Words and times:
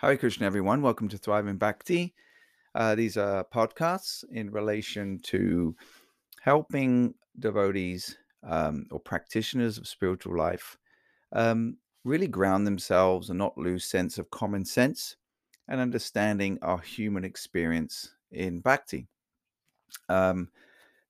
Hare 0.00 0.16
Krishna, 0.16 0.46
everyone. 0.46 0.80
Welcome 0.80 1.08
to 1.08 1.18
Thrive 1.18 1.46
in 1.46 1.58
Bhakti. 1.58 2.14
Uh, 2.74 2.94
these 2.94 3.18
are 3.18 3.44
podcasts 3.44 4.24
in 4.32 4.50
relation 4.50 5.18
to 5.24 5.76
helping 6.40 7.12
devotees 7.38 8.16
um, 8.42 8.86
or 8.90 8.98
practitioners 8.98 9.76
of 9.76 9.86
spiritual 9.86 10.34
life 10.34 10.78
um, 11.32 11.76
really 12.02 12.28
ground 12.28 12.66
themselves 12.66 13.28
and 13.28 13.38
not 13.38 13.58
lose 13.58 13.84
sense 13.84 14.16
of 14.16 14.30
common 14.30 14.64
sense 14.64 15.16
and 15.68 15.78
understanding 15.78 16.58
our 16.62 16.78
human 16.78 17.22
experience 17.22 18.14
in 18.32 18.60
Bhakti. 18.60 19.06
Um, 20.08 20.48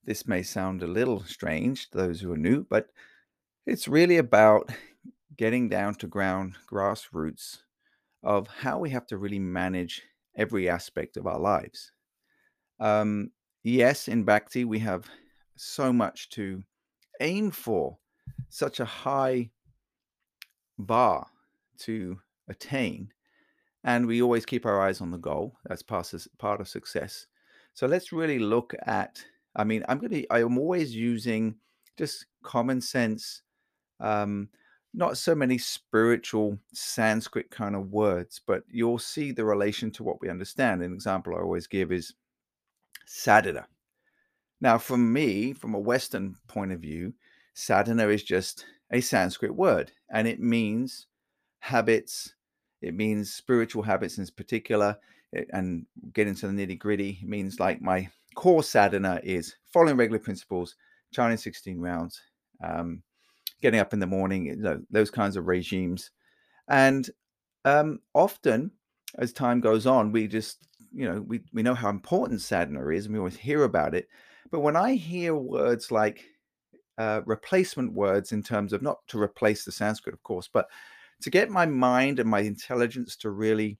this 0.05 0.27
may 0.27 0.43
sound 0.43 0.83
a 0.83 0.89
little 0.89 1.23
strange 1.23 1.91
to 1.91 1.99
those 1.99 2.21
who 2.21 2.33
are 2.33 2.37
new, 2.37 2.67
but 2.69 2.89
it's 3.67 3.87
really 3.87 4.17
about 4.17 4.69
getting 5.37 5.69
down 5.69 5.95
to 5.95 6.09
ground 6.09 6.57
grassroots 6.69 7.59
of 8.23 8.47
how 8.49 8.79
we 8.79 8.91
have 8.91 9.07
to 9.07 9.19
really 9.19 9.39
manage 9.39 10.03
every 10.37 10.69
aspect 10.69 11.17
of 11.17 11.27
our 11.27 11.39
lives. 11.39 11.93
Um, 12.79 13.31
yes, 13.63 14.09
in 14.09 14.25
Bhakti, 14.25 14.65
we 14.65 14.79
have 14.81 15.07
so 15.57 15.93
much 15.93 16.31
to 16.31 16.63
aim 17.21 17.51
for, 17.51 17.99
such 18.49 18.81
a 18.81 18.85
high 18.85 19.51
bar 20.79 21.27
to 21.79 22.19
attain. 22.49 23.13
And 23.85 24.07
we 24.07 24.23
always 24.23 24.45
keep 24.45 24.67
our 24.67 24.81
eyes 24.81 25.01
on 25.01 25.11
the 25.11 25.19
goal. 25.19 25.57
That's 25.67 25.83
part 25.83 26.13
of, 26.13 26.27
part 26.39 26.61
of 26.61 26.69
success. 26.69 27.27
So 27.75 27.87
let's 27.87 28.13
really 28.13 28.39
look 28.39 28.75
at. 28.87 29.25
I 29.57 29.65
mean, 29.65 29.85
I'm 29.89 29.99
going 29.99 30.13
to, 30.13 30.27
I 30.31 30.41
am 30.41 30.59
always 30.59 30.95
using 30.95 31.57
just 31.97 32.27
common 32.43 32.81
sense 32.81 33.43
um, 34.01 34.49
not 34.93 35.17
so 35.17 35.35
many 35.35 35.57
spiritual 35.57 36.59
Sanskrit 36.73 37.51
kind 37.51 37.77
of 37.77 37.93
words, 37.93 38.41
but 38.47 38.65
you'll 38.69 38.99
see 38.99 39.33
the 39.33 39.45
relation 39.45 39.91
to 39.93 40.03
what 40.03 40.21
we 40.21 40.29
understand. 40.29 40.83
An 40.83 40.93
example 40.93 41.35
I 41.35 41.41
always 41.41 41.67
give 41.67 41.93
is 41.93 42.15
sadhana. 43.07 43.67
Now, 44.61 44.79
from 44.79 45.13
me, 45.13 45.53
from 45.53 45.75
a 45.75 45.79
Western 45.79 46.37
point 46.49 46.73
of 46.73 46.81
view, 46.81 47.15
sadhana 47.55 48.09
is 48.09 48.23
just 48.23 48.67
a 48.93 49.01
Sanskrit 49.01 49.55
word 49.55 49.93
and 50.11 50.27
it 50.27 50.41
means 50.41 51.07
habits, 51.61 52.35
it 52.83 52.95
means 52.95 53.33
spiritual 53.33 53.83
habits 53.83 54.19
in 54.19 54.27
particular. 54.37 54.97
It, 55.33 55.49
and 55.53 55.87
get 56.13 56.27
into 56.27 56.49
the 56.49 56.53
nitty 56.53 56.77
gritty, 56.79 57.21
means 57.23 57.61
like 57.61 57.81
my 57.81 58.09
core 58.35 58.65
sadhana 58.65 59.21
is 59.23 59.55
following 59.73 59.97
regular 59.97 60.19
principles, 60.19 60.75
chanting 61.13 61.39
16 61.39 61.79
rounds, 61.79 62.21
um, 62.65 63.03
getting 63.61 63.81
up 63.81 63.93
in 63.93 64.01
the 64.01 64.07
morning, 64.07 64.47
you 64.47 64.57
know, 64.57 64.81
those 64.91 65.11
kinds 65.11 65.37
of 65.37 65.47
regimes. 65.47 66.11
And 66.69 67.09
um, 67.65 68.01
often, 68.15 68.71
as 69.19 69.33
time 69.33 69.61
goes 69.61 69.87
on, 69.87 70.13
we 70.13 70.27
just, 70.27 70.67
you 70.93 71.07
know, 71.09 71.21
we, 71.21 71.41
we 71.53 71.63
know 71.63 71.75
how 71.75 71.91
important 71.91 72.41
sadhana 72.41 72.87
is 72.89 73.07
and 73.07 73.15
we 73.15 73.19
always 73.19 73.37
hear 73.37 73.65
about 73.65 73.95
it. 73.95 74.09
But 74.51 74.61
when 74.61 74.77
I 74.77 74.95
hear 74.95 75.35
words 75.35 75.91
like 75.91 76.25
uh, 76.99 77.23
replacement 77.27 77.93
words 77.93 78.33
in 78.33 78.43
terms 78.43 78.73
of 78.73 78.83
not 78.83 78.99
to 79.09 79.21
replace 79.21 79.65
the 79.65 79.73
Sanskrit, 79.73 80.15
of 80.15 80.23
course, 80.23 80.49
but 80.53 80.69
to 81.23 81.31
get 81.31 81.51
my 81.51 81.67
mind 81.67 82.19
and 82.19 82.29
my 82.29 82.41
intelligence 82.41 83.17
to 83.17 83.31
really 83.31 83.79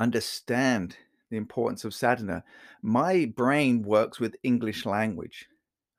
understand 0.00 0.96
the 1.30 1.36
importance 1.36 1.84
of 1.84 1.94
sadhana, 1.94 2.44
my 2.82 3.32
brain 3.36 3.82
works 3.82 4.20
with 4.20 4.36
English 4.42 4.84
language, 4.84 5.46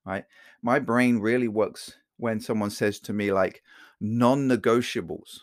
right? 0.05 0.25
My 0.61 0.79
brain 0.79 1.19
really 1.19 1.47
works 1.47 1.95
when 2.17 2.39
someone 2.39 2.69
says 2.69 2.99
to 3.01 3.13
me, 3.13 3.31
like, 3.31 3.61
non 3.99 4.47
negotiables, 4.47 5.39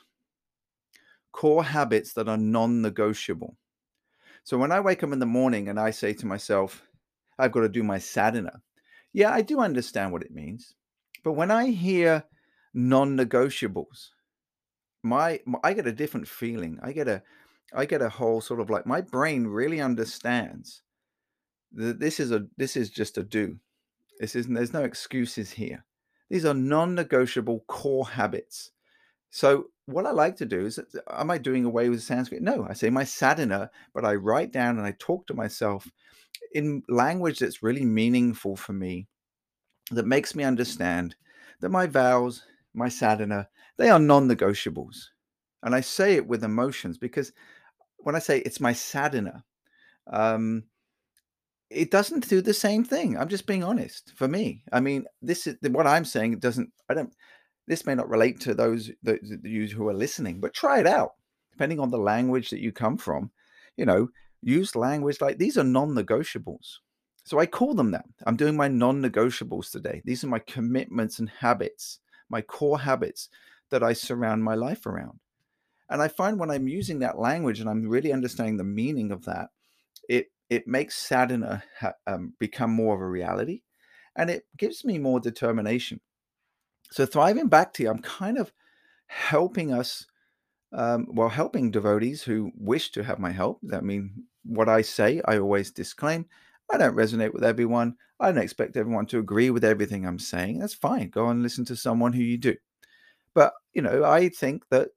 core 1.32 1.64
habits 1.64 2.12
that 2.14 2.28
are 2.28 2.36
non 2.36 2.82
negotiable. 2.82 3.56
So 4.44 4.58
when 4.58 4.72
I 4.72 4.80
wake 4.80 5.02
up 5.02 5.12
in 5.12 5.18
the 5.18 5.26
morning 5.26 5.68
and 5.68 5.78
I 5.78 5.90
say 5.90 6.12
to 6.14 6.26
myself, 6.26 6.82
I've 7.38 7.52
got 7.52 7.60
to 7.60 7.68
do 7.68 7.82
my 7.82 7.98
sadhana, 7.98 8.62
yeah, 9.12 9.32
I 9.32 9.42
do 9.42 9.60
understand 9.60 10.12
what 10.12 10.22
it 10.22 10.32
means. 10.32 10.74
But 11.24 11.32
when 11.32 11.50
I 11.50 11.70
hear 11.70 12.24
non 12.74 13.16
negotiables, 13.16 14.10
my, 15.02 15.40
my 15.46 15.58
I 15.62 15.72
get 15.72 15.86
a 15.86 15.92
different 15.92 16.28
feeling. 16.28 16.78
I 16.82 16.92
get 16.92 17.08
a 17.08 17.22
I 17.74 17.84
get 17.84 18.02
a 18.02 18.08
whole 18.08 18.40
sort 18.40 18.60
of 18.60 18.70
like 18.70 18.86
my 18.86 19.00
brain 19.00 19.46
really 19.46 19.80
understands 19.80 20.82
that 21.72 22.00
this 22.00 22.20
is 22.20 22.32
a 22.32 22.46
this 22.56 22.76
is 22.76 22.90
just 22.90 23.18
a 23.18 23.22
do. 23.22 23.58
This 24.18 24.34
isn't 24.34 24.54
there's 24.54 24.72
no 24.72 24.84
excuses 24.84 25.52
here. 25.52 25.84
These 26.30 26.44
are 26.44 26.54
non 26.54 26.94
negotiable 26.94 27.64
core 27.66 28.08
habits. 28.08 28.70
So, 29.30 29.66
what 29.86 30.06
I 30.06 30.12
like 30.12 30.36
to 30.36 30.46
do 30.46 30.66
is, 30.66 30.80
am 31.10 31.30
I 31.30 31.38
doing 31.38 31.64
away 31.64 31.88
with 31.88 32.02
Sanskrit? 32.02 32.42
No, 32.42 32.66
I 32.68 32.74
say 32.74 32.90
my 32.90 33.04
sadhana, 33.04 33.70
but 33.92 34.04
I 34.04 34.14
write 34.14 34.52
down 34.52 34.78
and 34.78 34.86
I 34.86 34.94
talk 34.98 35.26
to 35.26 35.34
myself 35.34 35.90
in 36.52 36.82
language 36.88 37.40
that's 37.40 37.62
really 37.62 37.84
meaningful 37.84 38.56
for 38.56 38.72
me, 38.72 39.08
that 39.90 40.06
makes 40.06 40.34
me 40.34 40.44
understand 40.44 41.16
that 41.60 41.68
my 41.68 41.86
vows, 41.86 42.42
my 42.74 42.88
sadhana, 42.88 43.48
they 43.76 43.90
are 43.90 43.98
non 43.98 44.28
negotiables. 44.28 45.06
And 45.62 45.74
I 45.74 45.80
say 45.80 46.14
it 46.14 46.26
with 46.26 46.44
emotions 46.44 46.96
because 46.96 47.32
when 47.98 48.14
I 48.14 48.20
say 48.20 48.38
it's 48.38 48.60
my 48.60 48.72
sadhana, 48.72 49.44
um, 50.06 50.64
it 51.70 51.90
doesn't 51.90 52.28
do 52.28 52.42
the 52.42 52.54
same 52.54 52.84
thing. 52.84 53.16
I'm 53.16 53.28
just 53.28 53.46
being 53.46 53.62
honest. 53.62 54.12
For 54.16 54.28
me, 54.28 54.64
I 54.72 54.80
mean, 54.80 55.04
this 55.22 55.46
is 55.46 55.56
what 55.62 55.86
I'm 55.86 56.04
saying. 56.04 56.32
It 56.34 56.40
doesn't. 56.40 56.70
I 56.88 56.94
don't. 56.94 57.14
This 57.66 57.86
may 57.86 57.94
not 57.94 58.10
relate 58.10 58.40
to 58.40 58.54
those 58.54 58.90
that 59.04 59.20
you 59.44 59.68
who 59.68 59.88
are 59.88 59.94
listening, 59.94 60.40
but 60.40 60.52
try 60.52 60.80
it 60.80 60.86
out. 60.86 61.12
Depending 61.52 61.78
on 61.78 61.90
the 61.90 61.98
language 61.98 62.50
that 62.50 62.60
you 62.60 62.72
come 62.72 62.96
from, 62.96 63.30
you 63.76 63.86
know, 63.86 64.08
use 64.42 64.74
language 64.74 65.20
like 65.20 65.38
these 65.38 65.56
are 65.56 65.64
non-negotiables. 65.64 66.78
So 67.24 67.38
I 67.38 67.46
call 67.46 67.74
them 67.74 67.92
that. 67.92 68.06
I'm 68.26 68.36
doing 68.36 68.56
my 68.56 68.66
non-negotiables 68.66 69.70
today. 69.70 70.02
These 70.04 70.24
are 70.24 70.28
my 70.28 70.38
commitments 70.40 71.18
and 71.18 71.28
habits, 71.28 72.00
my 72.28 72.40
core 72.40 72.80
habits 72.80 73.28
that 73.68 73.82
I 73.82 73.92
surround 73.92 74.42
my 74.42 74.54
life 74.54 74.86
around. 74.86 75.20
And 75.90 76.00
I 76.00 76.08
find 76.08 76.38
when 76.38 76.50
I'm 76.50 76.66
using 76.66 77.00
that 77.00 77.18
language 77.18 77.60
and 77.60 77.68
I'm 77.68 77.86
really 77.86 78.12
understanding 78.12 78.56
the 78.56 78.64
meaning 78.64 79.12
of 79.12 79.24
that, 79.26 79.50
it 80.08 80.32
it 80.50 80.66
makes 80.66 80.96
sadhana 80.96 81.62
um, 82.06 82.34
become 82.38 82.70
more 82.70 82.94
of 82.94 83.00
a 83.00 83.06
reality 83.06 83.62
and 84.16 84.28
it 84.28 84.44
gives 84.56 84.84
me 84.84 84.98
more 84.98 85.20
determination. 85.20 86.00
So, 86.90 87.06
Thriving 87.06 87.46
Bhakti, 87.48 87.86
I'm 87.86 88.02
kind 88.02 88.36
of 88.36 88.52
helping 89.06 89.72
us, 89.72 90.06
um, 90.72 91.06
well, 91.08 91.28
helping 91.28 91.70
devotees 91.70 92.22
who 92.22 92.50
wish 92.56 92.90
to 92.92 93.04
have 93.04 93.20
my 93.20 93.30
help. 93.30 93.60
I 93.72 93.80
mean, 93.80 94.24
what 94.44 94.68
I 94.68 94.82
say, 94.82 95.22
I 95.24 95.38
always 95.38 95.70
disclaim. 95.70 96.26
I 96.72 96.78
don't 96.78 96.96
resonate 96.96 97.32
with 97.32 97.44
everyone. 97.44 97.96
I 98.18 98.32
don't 98.32 98.42
expect 98.42 98.76
everyone 98.76 99.06
to 99.06 99.18
agree 99.18 99.50
with 99.50 99.64
everything 99.64 100.04
I'm 100.04 100.18
saying. 100.18 100.58
That's 100.58 100.74
fine. 100.74 101.10
Go 101.10 101.28
and 101.28 101.42
listen 101.42 101.64
to 101.66 101.76
someone 101.76 102.12
who 102.12 102.22
you 102.22 102.38
do. 102.38 102.56
But, 103.34 103.52
you 103.72 103.82
know, 103.82 104.04
I 104.04 104.28
think 104.28 104.68
that 104.70 104.88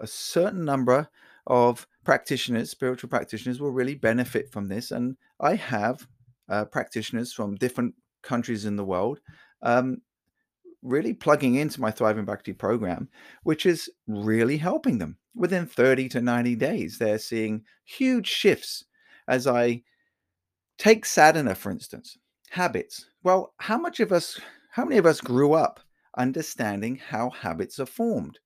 a 0.00 0.06
certain 0.06 0.64
number 0.64 1.08
of 1.46 1.86
practitioners, 2.04 2.70
spiritual 2.70 3.10
practitioners, 3.10 3.60
will 3.60 3.70
really 3.70 3.94
benefit 3.94 4.50
from 4.50 4.68
this. 4.68 4.90
And 4.90 5.16
I 5.40 5.54
have 5.54 6.06
uh, 6.48 6.64
practitioners 6.64 7.32
from 7.32 7.56
different 7.56 7.94
countries 8.22 8.64
in 8.64 8.76
the 8.76 8.84
world 8.84 9.20
um, 9.62 9.98
really 10.82 11.14
plugging 11.14 11.54
into 11.54 11.80
my 11.80 11.90
Thriving 11.90 12.24
Bhakti 12.24 12.52
program, 12.52 13.08
which 13.44 13.66
is 13.66 13.90
really 14.06 14.56
helping 14.56 14.98
them. 14.98 15.16
Within 15.34 15.66
30 15.66 16.08
to 16.10 16.20
90 16.20 16.56
days, 16.56 16.98
they're 16.98 17.18
seeing 17.18 17.62
huge 17.84 18.26
shifts 18.26 18.84
as 19.28 19.46
I 19.46 19.82
take 20.78 21.06
sadhana, 21.06 21.54
for 21.54 21.70
instance, 21.70 22.18
habits. 22.50 23.06
Well, 23.22 23.54
how 23.58 23.78
much 23.78 24.00
of 24.00 24.12
us, 24.12 24.40
how 24.70 24.84
many 24.84 24.98
of 24.98 25.06
us 25.06 25.20
grew 25.20 25.52
up 25.52 25.80
understanding 26.18 26.96
how 26.96 27.30
habits 27.30 27.78
are 27.78 27.86
formed? 27.86 28.38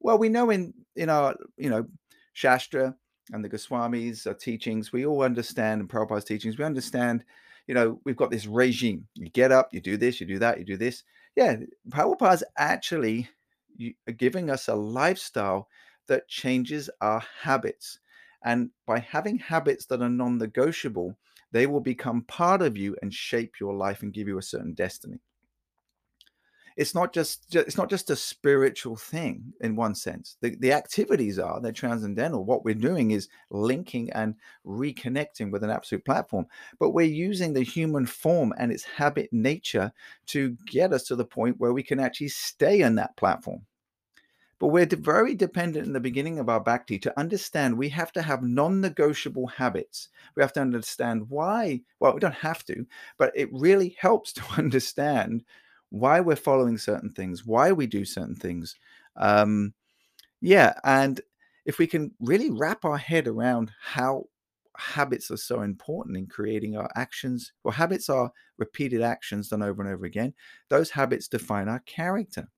Well, 0.00 0.18
we 0.18 0.28
know 0.28 0.50
in 0.50 0.74
in 0.96 1.08
our 1.08 1.34
you 1.56 1.70
know 1.70 1.86
Shastra 2.34 2.94
and 3.32 3.42
the 3.42 3.48
Goswamis' 3.48 4.38
teachings, 4.38 4.92
we 4.92 5.06
all 5.06 5.22
understand, 5.22 5.80
and 5.80 5.88
Prabhupada's 5.88 6.24
teachings, 6.24 6.58
we 6.58 6.64
understand, 6.64 7.24
you 7.66 7.74
know, 7.74 8.00
we've 8.04 8.16
got 8.16 8.30
this 8.30 8.46
regime. 8.46 9.06
You 9.14 9.30
get 9.30 9.50
up, 9.50 9.72
you 9.72 9.80
do 9.80 9.96
this, 9.96 10.20
you 10.20 10.26
do 10.26 10.38
that, 10.40 10.58
you 10.58 10.64
do 10.64 10.76
this. 10.76 11.04
Yeah, 11.36 11.56
Prabhupada's 11.88 12.44
actually 12.58 13.30
giving 14.16 14.50
us 14.50 14.68
a 14.68 14.74
lifestyle 14.74 15.68
that 16.08 16.28
changes 16.28 16.90
our 17.00 17.22
habits. 17.42 17.98
And 18.44 18.70
by 18.86 18.98
having 18.98 19.38
habits 19.38 19.86
that 19.86 20.02
are 20.02 20.10
non 20.10 20.36
negotiable, 20.36 21.16
they 21.52 21.66
will 21.66 21.80
become 21.80 22.22
part 22.22 22.60
of 22.60 22.76
you 22.76 22.96
and 23.00 23.14
shape 23.14 23.54
your 23.58 23.74
life 23.74 24.02
and 24.02 24.12
give 24.12 24.28
you 24.28 24.36
a 24.38 24.42
certain 24.42 24.74
destiny 24.74 25.20
it's 26.76 26.94
not 26.94 27.12
just 27.12 27.54
it's 27.54 27.76
not 27.76 27.90
just 27.90 28.10
a 28.10 28.16
spiritual 28.16 28.96
thing 28.96 29.52
in 29.60 29.76
one 29.76 29.94
sense 29.94 30.36
the, 30.40 30.56
the 30.56 30.72
activities 30.72 31.38
are 31.38 31.60
they're 31.60 31.72
transcendental 31.72 32.44
what 32.44 32.64
we're 32.64 32.74
doing 32.74 33.12
is 33.12 33.28
linking 33.50 34.10
and 34.12 34.34
reconnecting 34.66 35.50
with 35.50 35.62
an 35.62 35.70
absolute 35.70 36.04
platform 36.04 36.46
but 36.78 36.90
we're 36.90 37.02
using 37.06 37.52
the 37.52 37.62
human 37.62 38.06
form 38.06 38.52
and 38.58 38.72
its 38.72 38.84
habit 38.84 39.28
nature 39.32 39.92
to 40.26 40.56
get 40.66 40.92
us 40.92 41.04
to 41.04 41.16
the 41.16 41.24
point 41.24 41.58
where 41.58 41.72
we 41.72 41.82
can 41.82 42.00
actually 42.00 42.28
stay 42.28 42.82
on 42.82 42.94
that 42.96 43.16
platform 43.16 43.62
But 44.58 44.68
we're 44.68 44.86
very 44.86 45.34
dependent 45.34 45.86
in 45.86 45.92
the 45.92 46.00
beginning 46.00 46.38
of 46.38 46.48
our 46.48 46.60
bhakti 46.60 46.98
to 47.00 47.18
understand 47.18 47.76
we 47.76 47.88
have 47.90 48.12
to 48.12 48.22
have 48.22 48.42
non 48.42 48.80
negotiable 48.80 49.46
habits. 49.48 50.08
We 50.34 50.42
have 50.42 50.52
to 50.54 50.60
understand 50.60 51.28
why. 51.28 51.82
Well, 52.00 52.14
we 52.14 52.20
don't 52.20 52.34
have 52.34 52.64
to, 52.66 52.86
but 53.18 53.32
it 53.34 53.48
really 53.52 53.96
helps 53.98 54.32
to 54.34 54.42
understand 54.58 55.44
why 55.90 56.20
we're 56.20 56.36
following 56.36 56.78
certain 56.78 57.10
things, 57.10 57.46
why 57.46 57.72
we 57.72 57.86
do 57.86 58.04
certain 58.04 58.34
things. 58.34 58.76
Um, 59.16 59.74
yeah. 60.40 60.74
And 60.84 61.20
if 61.64 61.78
we 61.78 61.86
can 61.86 62.12
really 62.20 62.50
wrap 62.50 62.84
our 62.84 62.98
head 62.98 63.26
around 63.26 63.70
how 63.80 64.24
habits 64.76 65.30
are 65.30 65.36
so 65.36 65.62
important 65.62 66.16
in 66.16 66.26
creating 66.26 66.76
our 66.76 66.90
actions, 66.96 67.52
well, 67.62 67.72
habits 67.72 68.08
are 68.08 68.30
repeated 68.58 69.02
actions 69.02 69.48
done 69.48 69.62
over 69.62 69.82
and 69.82 69.92
over 69.92 70.04
again. 70.04 70.34
Those 70.68 70.90
habits 70.90 71.28
define 71.28 71.68
our 71.68 71.80
character. 71.80 72.48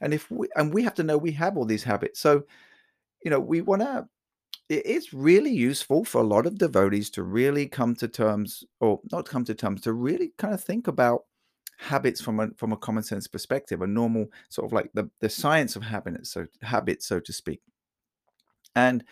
And 0.00 0.12
if 0.12 0.30
we 0.30 0.48
and 0.56 0.72
we 0.72 0.82
have 0.82 0.94
to 0.96 1.02
know 1.02 1.16
we 1.16 1.32
have 1.32 1.56
all 1.56 1.64
these 1.64 1.84
habits. 1.84 2.20
So, 2.20 2.44
you 3.24 3.30
know, 3.30 3.40
we 3.40 3.62
want 3.62 3.82
to 3.82 4.06
it's 4.68 5.12
really 5.12 5.50
useful 5.50 6.04
for 6.04 6.20
a 6.20 6.26
lot 6.26 6.46
of 6.46 6.58
devotees 6.58 7.10
to 7.10 7.22
really 7.22 7.66
come 7.66 7.94
to 7.96 8.08
terms 8.08 8.64
or 8.80 9.00
not 9.10 9.26
come 9.26 9.44
to 9.44 9.54
terms 9.54 9.82
to 9.82 9.92
really 9.92 10.32
kind 10.38 10.54
of 10.54 10.62
think 10.62 10.88
about 10.88 11.24
habits 11.78 12.20
from 12.20 12.40
a 12.40 12.48
from 12.56 12.72
a 12.72 12.76
common 12.76 13.02
sense 13.02 13.26
perspective 13.26 13.82
a 13.82 13.86
normal 13.86 14.26
sort 14.48 14.66
of 14.66 14.72
like 14.72 14.90
the 14.94 15.10
the 15.20 15.28
science 15.28 15.76
of 15.76 15.82
habits 15.82 16.30
so 16.30 16.46
habits 16.62 17.06
so 17.06 17.20
to 17.20 17.32
speak. 17.32 17.60
And 18.74 19.04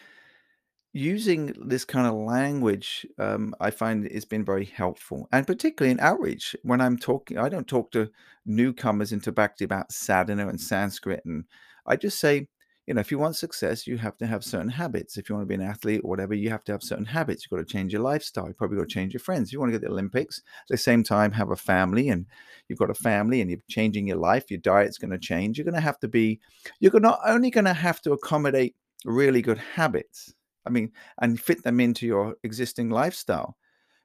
using 0.93 1.55
this 1.65 1.85
kind 1.85 2.07
of 2.07 2.15
language 2.15 3.07
um, 3.19 3.55
i 3.61 3.71
find 3.71 4.05
it's 4.07 4.25
been 4.25 4.45
very 4.45 4.65
helpful 4.65 5.29
and 5.31 5.47
particularly 5.47 5.93
in 5.93 6.01
outreach. 6.01 6.57
When 6.65 6.81
i'm 6.81 6.97
talking 6.99 7.39
i 7.39 7.49
don't 7.49 7.69
talk 7.69 7.93
to 7.93 8.11
newcomers 8.45 9.12
into 9.12 9.31
bhakti 9.31 9.65
about 9.65 9.93
sadhana 9.93 10.49
and 10.49 10.61
sanskrit 10.61 11.23
and 11.25 11.45
i 11.87 11.95
just 11.97 12.19
say 12.19 12.49
you 12.90 12.94
know 12.94 13.00
if 13.00 13.12
you 13.12 13.20
want 13.20 13.37
success 13.37 13.87
you 13.87 13.96
have 13.96 14.19
to 14.19 14.26
have 14.26 14.42
certain 14.42 14.69
habits 14.69 15.16
if 15.16 15.28
you 15.28 15.37
want 15.37 15.48
to 15.48 15.48
be 15.48 15.54
an 15.54 15.69
athlete 15.69 16.00
or 16.02 16.10
whatever 16.10 16.34
you 16.34 16.50
have 16.50 16.64
to 16.64 16.72
have 16.72 16.82
certain 16.82 17.04
habits 17.04 17.44
you've 17.44 17.56
got 17.56 17.64
to 17.64 17.72
change 17.72 17.92
your 17.92 18.02
lifestyle 18.02 18.48
you 18.48 18.52
probably 18.52 18.76
got 18.76 18.88
to 18.88 18.92
change 18.92 19.14
your 19.14 19.20
friends 19.20 19.48
if 19.48 19.52
you 19.52 19.60
want 19.60 19.72
to 19.72 19.78
get 19.78 19.87
the 19.87 19.92
olympics 19.92 20.38
at 20.38 20.69
the 20.69 20.76
same 20.76 21.04
time 21.04 21.31
have 21.31 21.52
a 21.52 21.56
family 21.56 22.08
and 22.08 22.26
you've 22.66 22.81
got 22.81 22.90
a 22.90 22.94
family 22.94 23.40
and 23.40 23.48
you're 23.48 23.60
changing 23.69 24.08
your 24.08 24.16
life 24.16 24.50
your 24.50 24.58
diet's 24.58 24.98
going 24.98 25.12
to 25.12 25.19
change 25.19 25.56
you're 25.56 25.64
going 25.64 25.72
to 25.72 25.81
have 25.81 26.00
to 26.00 26.08
be 26.08 26.40
you're 26.81 26.98
not 26.98 27.20
only 27.25 27.48
going 27.48 27.64
to 27.64 27.72
have 27.72 28.02
to 28.02 28.10
accommodate 28.10 28.75
really 29.04 29.40
good 29.40 29.58
habits 29.58 30.34
I 30.66 30.70
mean, 30.70 30.92
and 31.20 31.40
fit 31.40 31.62
them 31.62 31.81
into 31.81 32.06
your 32.06 32.37
existing 32.42 32.90
lifestyle. 32.90 33.56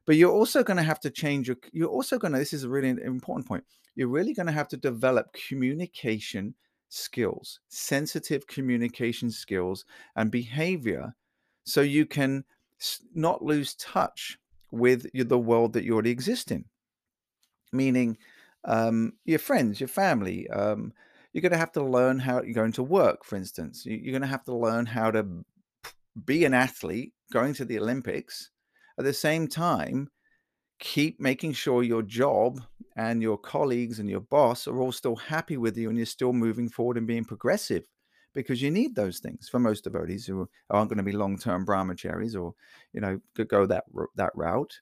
But 0.05 0.15
you're 0.15 0.31
also 0.31 0.63
going 0.63 0.77
to 0.77 0.83
have 0.83 0.99
to 1.01 1.09
change 1.09 1.47
your, 1.47 1.57
you're 1.73 1.89
also 1.89 2.17
going 2.17 2.33
to, 2.33 2.39
this 2.39 2.53
is 2.53 2.63
a 2.63 2.69
really 2.69 2.89
important 2.89 3.47
point. 3.47 3.63
You're 3.95 4.07
really 4.07 4.33
going 4.33 4.45
to 4.45 4.51
have 4.51 4.67
to 4.69 4.77
develop 4.77 5.35
communication 5.47 6.55
skills, 6.95 7.59
sensitive 7.68 8.47
communication 8.47 9.30
skills 9.30 9.86
and 10.15 10.31
behavior 10.31 11.13
so 11.65 11.81
you 11.81 12.06
can 12.06 12.44
not 13.13 13.44
lose 13.44 13.75
touch 13.75 14.38
with 14.71 15.07
the 15.13 15.39
world 15.39 15.74
that 15.74 15.83
you 15.83 15.94
already 15.94 16.12
exist 16.12 16.51
in. 16.51 16.65
Meaning, 17.71 18.18
um, 18.65 19.13
your 19.25 19.39
friends, 19.39 19.80
your 19.80 19.88
family, 19.88 20.50
um, 20.50 20.94
you're 21.33 21.42
going 21.42 21.51
to 21.51 21.57
have 21.57 21.74
to 21.74 21.83
learn 21.83 22.19
how 22.19 22.42
you're 22.42 22.53
going 22.53 22.71
to 22.74 22.83
work, 22.83 23.25
for 23.25 23.36
instance. 23.36 23.86
You're 23.86 24.12
going 24.12 24.21
to 24.21 24.27
have 24.27 24.45
to 24.45 24.56
learn 24.56 24.86
how 24.86 25.12
to 25.12 25.45
be 26.24 26.45
an 26.45 26.53
athlete 26.53 27.13
going 27.31 27.53
to 27.56 27.65
the 27.65 27.80
Olympics, 27.80 28.51
at 28.97 29.03
the 29.03 29.13
same 29.13 29.47
time, 29.47 30.09
keep 30.80 31.19
making 31.19 31.53
sure 31.53 31.83
your 31.83 32.01
job 32.01 32.62
and 32.95 33.21
your 33.21 33.38
colleagues 33.38 34.00
and 34.00 34.09
your 34.09 34.21
boss 34.21 34.68
are 34.68 34.80
all 34.80 34.92
still 34.92 35.15
happy 35.15 35.57
with 35.57 35.77
you 35.77 35.89
and 35.89 35.97
you're 35.97 36.06
still 36.06 36.33
moving 36.33 36.69
forward 36.69 36.97
and 36.97 37.07
being 37.07 37.25
progressive 37.25 37.86
because 38.33 38.62
you 38.62 38.71
need 38.71 38.95
those 38.95 39.19
things 39.19 39.47
for 39.50 39.59
most 39.59 39.83
devotees 39.83 40.25
who 40.25 40.47
aren't 40.69 40.89
going 40.89 40.97
to 40.97 41.03
be 41.03 41.12
long-term 41.12 41.65
brahmacharis 41.65 42.39
or 42.39 42.53
you 42.94 43.01
know 43.01 43.19
could 43.36 43.50
go 43.50 43.65
that 43.65 43.83
that 44.15 44.31
route. 44.36 44.80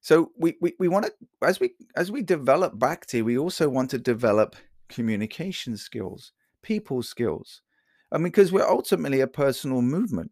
So 0.00 0.32
we, 0.38 0.56
we, 0.60 0.74
we 0.78 0.88
want 0.88 1.06
to 1.06 1.12
as 1.42 1.60
we 1.60 1.74
as 1.96 2.10
we 2.10 2.22
develop 2.22 2.78
bhakti 2.78 3.22
we 3.22 3.38
also 3.38 3.68
want 3.68 3.90
to 3.90 3.98
develop 3.98 4.56
communication 4.88 5.76
skills 5.76 6.32
people 6.62 7.02
skills 7.02 7.62
I 8.14 8.18
mean, 8.18 8.24
because 8.24 8.52
we're 8.52 8.68
ultimately 8.68 9.20
a 9.20 9.26
personal 9.26 9.82
movement. 9.82 10.30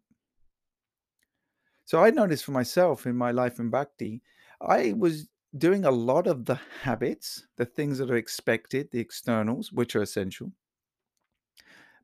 So 1.83 2.01
I 2.01 2.11
noticed 2.11 2.45
for 2.45 2.53
myself 2.53 3.05
in 3.05 3.17
my 3.17 3.31
life 3.31 3.59
in 3.59 3.69
Bhakti, 3.69 4.21
I 4.61 4.93
was 4.93 5.27
doing 5.57 5.85
a 5.85 5.91
lot 5.91 6.27
of 6.27 6.45
the 6.45 6.59
habits, 6.81 7.45
the 7.57 7.65
things 7.65 7.99
that 7.99 8.09
are 8.09 8.17
expected, 8.17 8.91
the 8.91 8.99
externals, 8.99 9.71
which 9.71 9.95
are 9.95 10.01
essential. 10.01 10.51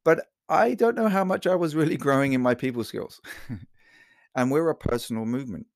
But 0.04 0.28
I 0.48 0.74
don't 0.74 0.96
know 0.96 1.10
how 1.10 1.24
much 1.24 1.48
I 1.48 1.56
was 1.56 1.76
really 1.76 1.98
growing 2.06 2.34
in 2.34 2.42
my 2.42 2.56
people 2.56 2.84
skills. 2.84 3.22
and 4.36 4.52
we're 4.52 4.70
a 4.70 4.76
personal 4.76 5.26
movement. 5.26 5.68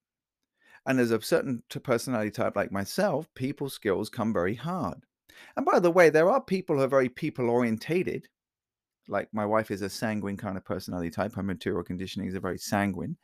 And 0.85 0.99
as 0.99 1.11
a 1.11 1.21
certain 1.21 1.63
personality 1.83 2.31
type 2.31 2.55
like 2.55 2.71
myself, 2.71 3.27
people 3.35 3.69
skills 3.69 4.09
come 4.09 4.33
very 4.33 4.55
hard. 4.55 5.05
And 5.55 5.65
by 5.65 5.79
the 5.79 5.91
way, 5.91 6.09
there 6.09 6.29
are 6.29 6.41
people 6.41 6.75
who 6.75 6.83
are 6.83 6.87
very 6.87 7.09
people 7.09 7.49
orientated. 7.49 8.27
Like 9.07 9.29
my 9.33 9.45
wife 9.45 9.71
is 9.71 9.81
a 9.81 9.89
sanguine 9.89 10.37
kind 10.37 10.57
of 10.57 10.65
personality 10.65 11.09
type. 11.09 11.35
Her 11.35 11.43
material 11.43 11.83
conditioning 11.83 12.27
is 12.27 12.35
a 12.35 12.39
very 12.39 12.57
sanguine 12.57 13.17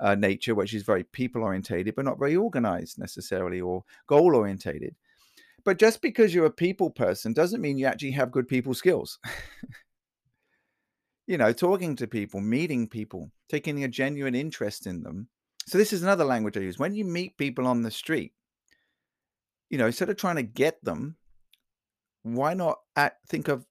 uh, 0.00 0.14
nature, 0.14 0.54
which 0.54 0.74
is 0.74 0.82
very 0.82 1.04
people 1.04 1.42
orientated, 1.42 1.94
but 1.94 2.04
not 2.04 2.18
very 2.18 2.36
organized 2.36 2.98
necessarily 2.98 3.60
or 3.60 3.84
goal 4.06 4.34
orientated. 4.34 4.94
But 5.64 5.78
just 5.78 6.00
because 6.00 6.34
you're 6.34 6.46
a 6.46 6.50
people 6.50 6.90
person 6.90 7.32
doesn't 7.32 7.60
mean 7.60 7.76
you 7.76 7.86
actually 7.86 8.12
have 8.12 8.30
good 8.30 8.48
people 8.48 8.74
skills. 8.74 9.18
you 11.26 11.36
know, 11.36 11.52
talking 11.52 11.96
to 11.96 12.06
people, 12.06 12.40
meeting 12.40 12.88
people, 12.88 13.30
taking 13.48 13.84
a 13.84 13.88
genuine 13.88 14.34
interest 14.34 14.86
in 14.86 15.02
them. 15.02 15.28
So, 15.66 15.76
this 15.76 15.92
is 15.92 16.02
another 16.02 16.24
language 16.24 16.56
I 16.56 16.60
use. 16.60 16.78
When 16.78 16.94
you 16.94 17.04
meet 17.04 17.36
people 17.36 17.66
on 17.66 17.82
the 17.82 17.90
street, 17.90 18.32
you 19.68 19.76
know, 19.76 19.86
instead 19.86 20.08
of 20.08 20.16
trying 20.16 20.36
to 20.36 20.42
get 20.42 20.82
them, 20.82 21.16
why 22.22 22.54
not 22.54 22.78
think 23.28 23.48
of 23.48 23.66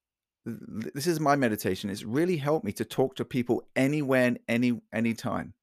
this 0.46 1.08
is 1.08 1.20
my 1.20 1.36
meditation. 1.36 1.90
It's 1.90 2.04
really 2.04 2.38
helped 2.38 2.66
me 2.66 2.72
to 2.74 2.86
talk 2.86 3.16
to 3.16 3.26
people 3.26 3.64
anywhere 3.76 4.28
and 4.28 4.40
any 4.48 4.80
anytime 4.94 5.54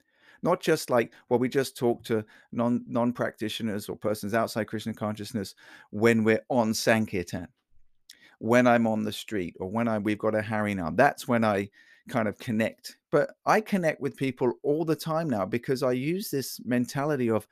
not 0.46 0.60
just 0.60 0.88
like 0.88 1.12
well 1.28 1.38
we 1.38 1.48
just 1.48 1.76
talk 1.76 2.02
to 2.04 2.24
non 2.52 2.82
non 2.88 3.12
practitioners 3.12 3.88
or 3.88 3.96
persons 3.96 4.32
outside 4.32 4.64
krishna 4.64 4.94
consciousness 4.94 5.54
when 5.90 6.24
we're 6.24 6.44
on 6.48 6.72
sankirtan 6.72 7.48
when 8.38 8.66
i'm 8.66 8.86
on 8.86 9.02
the 9.02 9.12
street 9.12 9.54
or 9.60 9.68
when 9.68 9.88
i 9.88 9.98
we've 9.98 10.18
got 10.18 10.34
a 10.34 10.40
harinam 10.40 10.96
that's 10.96 11.28
when 11.28 11.44
i 11.44 11.68
kind 12.08 12.28
of 12.28 12.38
connect. 12.38 12.96
But 13.10 13.30
i 13.44 13.60
connect 13.60 14.00
with 14.00 14.16
people 14.16 14.52
all 14.62 14.84
the 14.84 14.96
time 14.96 15.28
now 15.28 15.44
because 15.44 15.82
i 15.82 15.92
use 15.92 16.30
this 16.30 16.60
mentality 16.64 17.30
of 17.30 17.46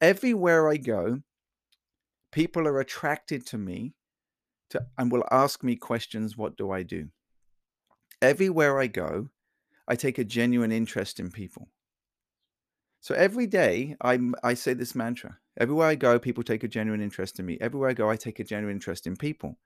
everywhere 0.00 0.68
i 0.68 0.76
go 0.76 1.20
people 2.32 2.66
are 2.66 2.80
attracted 2.80 3.44
to 3.44 3.58
me 3.58 3.92
to, 4.70 4.80
and 4.96 5.10
will 5.10 5.24
ask 5.30 5.62
me 5.62 5.74
questions 5.76 6.36
what 6.36 6.56
do 6.56 6.70
i 6.70 6.82
do? 6.82 7.08
Everywhere 8.22 8.80
i 8.80 8.86
go 8.86 9.28
i 9.88 9.94
take 9.94 10.18
a 10.18 10.24
genuine 10.24 10.72
interest 10.72 11.20
in 11.20 11.30
people 11.30 11.68
so 13.00 13.14
every 13.14 13.46
day 13.46 13.96
I 14.02 14.18
I 14.42 14.54
say 14.54 14.74
this 14.74 14.94
mantra. 14.94 15.38
Everywhere 15.58 15.88
I 15.88 15.94
go, 15.94 16.18
people 16.18 16.44
take 16.44 16.64
a 16.64 16.68
genuine 16.68 17.00
interest 17.00 17.38
in 17.38 17.46
me. 17.46 17.58
Everywhere 17.60 17.90
I 17.90 17.94
go, 17.94 18.10
I 18.10 18.16
take 18.16 18.40
a 18.40 18.44
genuine 18.44 18.76
interest 18.76 19.06
in 19.06 19.16
people. 19.16 19.58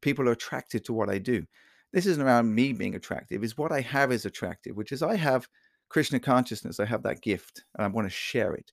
People 0.00 0.28
are 0.28 0.32
attracted 0.32 0.84
to 0.84 0.92
what 0.92 1.10
I 1.10 1.18
do. 1.18 1.46
This 1.92 2.06
isn't 2.06 2.22
around 2.22 2.54
me 2.54 2.72
being 2.72 2.94
attractive, 2.94 3.44
is 3.44 3.58
what 3.58 3.72
I 3.72 3.80
have 3.80 4.12
is 4.12 4.24
attractive, 4.24 4.76
which 4.76 4.92
is 4.92 5.02
I 5.02 5.16
have 5.16 5.48
Krishna 5.88 6.20
consciousness. 6.20 6.80
I 6.80 6.86
have 6.86 7.02
that 7.02 7.20
gift 7.20 7.64
and 7.76 7.84
I 7.84 7.88
want 7.88 8.06
to 8.06 8.14
share 8.14 8.54
it. 8.54 8.72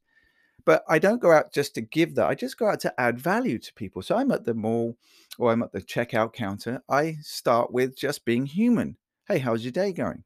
But 0.65 0.83
I 0.87 0.99
don't 0.99 1.21
go 1.21 1.31
out 1.31 1.53
just 1.53 1.75
to 1.75 1.81
give 1.81 2.15
that. 2.15 2.27
I 2.27 2.35
just 2.35 2.57
go 2.57 2.67
out 2.67 2.79
to 2.81 2.99
add 2.99 3.19
value 3.19 3.57
to 3.59 3.73
people. 3.73 4.01
So 4.01 4.15
I'm 4.15 4.31
at 4.31 4.45
the 4.45 4.53
mall 4.53 4.97
or 5.37 5.51
I'm 5.51 5.63
at 5.63 5.71
the 5.71 5.81
checkout 5.81 6.33
counter. 6.33 6.81
I 6.89 7.17
start 7.21 7.73
with 7.73 7.97
just 7.97 8.25
being 8.25 8.45
human. 8.45 8.97
Hey, 9.27 9.39
how's 9.39 9.63
your 9.63 9.71
day 9.71 9.91
going? 9.91 10.23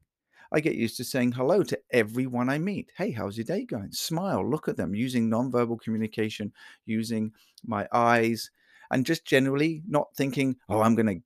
I 0.54 0.60
get 0.60 0.76
used 0.76 0.96
to 0.98 1.04
saying 1.04 1.32
hello 1.32 1.64
to 1.64 1.80
everyone 1.90 2.48
I 2.48 2.58
meet. 2.58 2.92
Hey, 2.96 3.10
how's 3.10 3.36
your 3.36 3.44
day 3.44 3.64
going? 3.64 3.90
Smile, 3.90 4.48
look 4.48 4.68
at 4.68 4.76
them 4.76 4.94
using 4.94 5.28
nonverbal 5.28 5.80
communication, 5.80 6.52
using 6.86 7.32
my 7.66 7.88
eyes, 7.92 8.52
and 8.92 9.04
just 9.04 9.24
generally 9.24 9.82
not 9.88 10.14
thinking, 10.16 10.54
oh, 10.68 10.80
I'm 10.80 10.94
going 10.94 11.08
to 11.08 11.20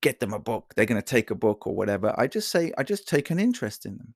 get 0.00 0.20
them 0.20 0.32
a 0.32 0.38
book. 0.38 0.72
They're 0.74 0.86
going 0.86 1.00
to 1.00 1.06
take 1.06 1.30
a 1.30 1.34
book 1.34 1.66
or 1.66 1.74
whatever. 1.76 2.14
I 2.16 2.26
just 2.26 2.48
say, 2.50 2.72
I 2.78 2.82
just 2.82 3.06
take 3.06 3.28
an 3.28 3.38
interest 3.38 3.84
in 3.84 3.98
them. 3.98 4.14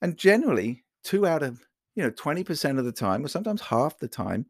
And 0.00 0.16
generally, 0.16 0.82
two 1.02 1.26
out 1.26 1.42
of, 1.42 1.60
you 1.96 2.02
know, 2.02 2.12
20% 2.12 2.78
of 2.78 2.86
the 2.86 2.92
time, 2.92 3.26
or 3.26 3.28
sometimes 3.28 3.60
half 3.60 3.98
the 3.98 4.08
time, 4.08 4.46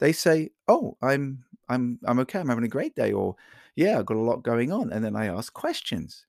they 0.00 0.12
say, 0.12 0.50
oh, 0.68 0.98
I'm, 1.00 1.44
I'm, 1.70 1.98
I'm 2.04 2.18
okay. 2.18 2.40
I'm 2.40 2.50
having 2.50 2.64
a 2.64 2.68
great 2.68 2.94
day. 2.94 3.10
Or, 3.12 3.36
yeah, 3.74 3.98
I've 3.98 4.06
got 4.06 4.18
a 4.18 4.20
lot 4.20 4.42
going 4.42 4.70
on. 4.70 4.92
And 4.92 5.02
then 5.02 5.16
I 5.16 5.28
ask 5.28 5.50
questions. 5.54 6.26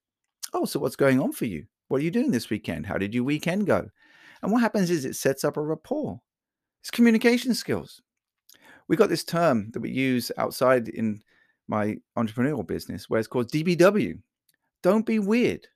Oh, 0.54 0.64
so 0.64 0.80
what's 0.80 0.96
going 0.96 1.20
on 1.20 1.32
for 1.32 1.44
you? 1.44 1.66
What 1.88 2.00
are 2.00 2.04
you 2.04 2.10
doing 2.10 2.30
this 2.30 2.50
weekend? 2.50 2.86
How 2.86 2.98
did 2.98 3.14
your 3.14 3.24
weekend 3.24 3.66
go? 3.66 3.88
And 4.42 4.52
what 4.52 4.60
happens 4.60 4.90
is 4.90 5.04
it 5.04 5.16
sets 5.16 5.44
up 5.44 5.56
a 5.56 5.62
rapport. 5.62 6.20
It's 6.82 6.90
communication 6.90 7.54
skills. 7.54 8.00
We 8.88 8.96
got 8.96 9.08
this 9.08 9.24
term 9.24 9.70
that 9.72 9.80
we 9.80 9.90
use 9.90 10.30
outside 10.38 10.88
in 10.88 11.20
my 11.68 11.96
entrepreneurial 12.16 12.66
business 12.66 13.08
where 13.08 13.18
it's 13.18 13.28
called 13.28 13.50
DBW. 13.50 14.20
Don't 14.82 15.06
be 15.06 15.18
weird. 15.18 15.66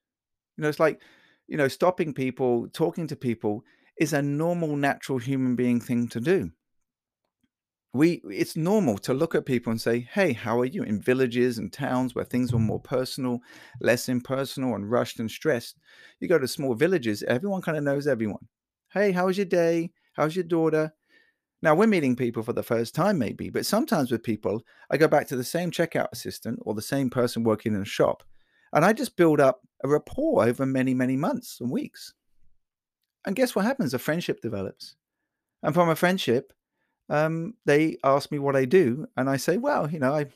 You 0.57 0.63
know, 0.63 0.69
it's 0.69 0.81
like, 0.81 1.01
you 1.49 1.57
know, 1.57 1.69
stopping 1.69 2.15
people, 2.15 2.69
talking 2.69 3.07
to 3.09 3.17
people 3.17 3.65
is 3.99 4.13
a 4.13 4.23
normal, 4.23 4.77
natural 4.77 5.19
human 5.19 5.57
being 5.57 5.81
thing 5.81 6.09
to 6.09 6.21
do. 6.21 6.51
We 7.93 8.23
it's 8.31 8.57
normal 8.57 8.99
to 8.99 9.13
look 9.15 9.35
at 9.35 9.47
people 9.47 9.73
and 9.73 9.81
say, 9.81 10.01
"Hey, 10.01 10.33
how 10.33 10.61
are 10.61 10.65
you?" 10.65 10.85
In 10.85 11.01
villages 11.01 11.59
and 11.59 11.73
towns 11.73 12.15
where 12.15 12.25
things 12.25 12.53
were 12.53 12.61
more 12.61 12.81
personal, 12.81 13.41
less 13.81 14.09
impersonal 14.09 14.77
and 14.77 14.89
rushed 14.89 15.19
and 15.19 15.31
stressed. 15.31 15.77
You 16.21 16.29
go 16.29 16.39
to 16.39 16.47
small 16.47 16.75
villages, 16.75 17.25
everyone 17.25 17.63
kind 17.63 17.77
of 17.77 17.83
knows 17.83 18.07
everyone. 18.07 18.47
"Hey, 18.93 19.11
how 19.11 19.27
was 19.27 19.39
your 19.39 19.47
day? 19.47 19.93
How's 20.13 20.37
your 20.37 20.45
daughter?" 20.45 20.93
Now 21.63 21.75
we're 21.75 21.89
meeting 21.89 22.17
people 22.17 22.43
for 22.43 22.53
the 22.53 22.63
first 22.63 22.95
time, 22.95 23.19
maybe, 23.19 23.51
but 23.51 23.67
sometimes 23.67 24.11
with 24.11 24.23
people, 24.23 24.65
I 24.91 24.97
go 24.97 25.09
back 25.09 25.27
to 25.29 25.37
the 25.37 25.45
same 25.45 25.71
checkout 25.71 26.09
assistant 26.13 26.61
or 26.63 26.75
the 26.75 26.83
same 26.83 27.11
person 27.11 27.43
working 27.45 27.75
in 27.75 27.83
a 27.83 27.85
shop, 27.85 28.23
and 28.73 28.85
I 28.85 28.93
just 28.93 29.17
build 29.17 29.41
up 29.41 29.63
a 29.83 29.89
rapport 29.89 30.45
over 30.45 30.65
many, 30.65 30.95
many 30.95 31.17
months 31.17 31.61
and 31.61 31.71
weeks. 31.71 32.15
And 33.27 33.37
guess 33.37 33.55
what 33.55 33.65
happens? 33.65 33.93
A 33.95 33.99
friendship 33.99 34.41
develops. 34.41 34.97
And 35.63 35.75
from 35.75 35.91
a 35.91 35.97
friendship, 35.97 36.53
um, 37.11 37.55
they 37.67 37.99
ask 38.05 38.31
me 38.31 38.39
what 38.39 38.57
I 38.57 38.65
do, 38.65 39.07
and 39.17 39.29
I 39.29 39.37
say, 39.37 39.59
well, 39.59 39.91
you 39.91 39.99
know, 39.99 40.15
I, 40.15 40.27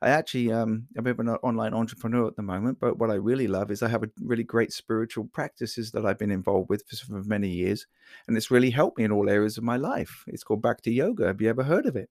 I 0.00 0.08
actually, 0.08 0.50
um, 0.50 0.88
I'm 0.96 1.06
an 1.06 1.28
online 1.28 1.74
entrepreneur 1.74 2.26
at 2.26 2.36
the 2.36 2.42
moment, 2.42 2.78
but 2.80 2.98
what 2.98 3.10
I 3.10 3.14
really 3.14 3.46
love 3.46 3.70
is 3.70 3.82
I 3.82 3.88
have 3.88 4.02
a 4.02 4.10
really 4.22 4.42
great 4.42 4.72
spiritual 4.72 5.26
practices 5.26 5.92
that 5.92 6.06
I've 6.06 6.18
been 6.18 6.30
involved 6.30 6.70
with 6.70 6.82
for, 6.88 7.22
many 7.24 7.48
years, 7.48 7.86
and 8.26 8.36
it's 8.36 8.50
really 8.50 8.70
helped 8.70 8.96
me 8.98 9.04
in 9.04 9.12
all 9.12 9.28
areas 9.28 9.58
of 9.58 9.64
my 9.64 9.76
life. 9.76 10.24
It's 10.26 10.42
called 10.42 10.62
Bhakti 10.62 10.94
Yoga. 10.94 11.26
Have 11.26 11.42
you 11.42 11.50
ever 11.50 11.62
heard 11.62 11.84
of 11.84 11.94
it? 11.94 12.08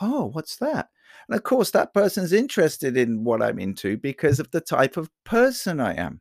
Oh, 0.00 0.30
what's 0.32 0.56
that? 0.56 0.90
And 1.28 1.36
of 1.36 1.44
course, 1.44 1.70
that 1.70 1.94
person's 1.94 2.32
interested 2.32 2.96
in 2.96 3.22
what 3.22 3.42
I'm 3.42 3.60
into 3.60 3.96
because 3.96 4.40
of 4.40 4.50
the 4.50 4.60
type 4.60 4.96
of 4.96 5.10
person 5.24 5.80
I 5.80 5.94
am. 5.94 6.20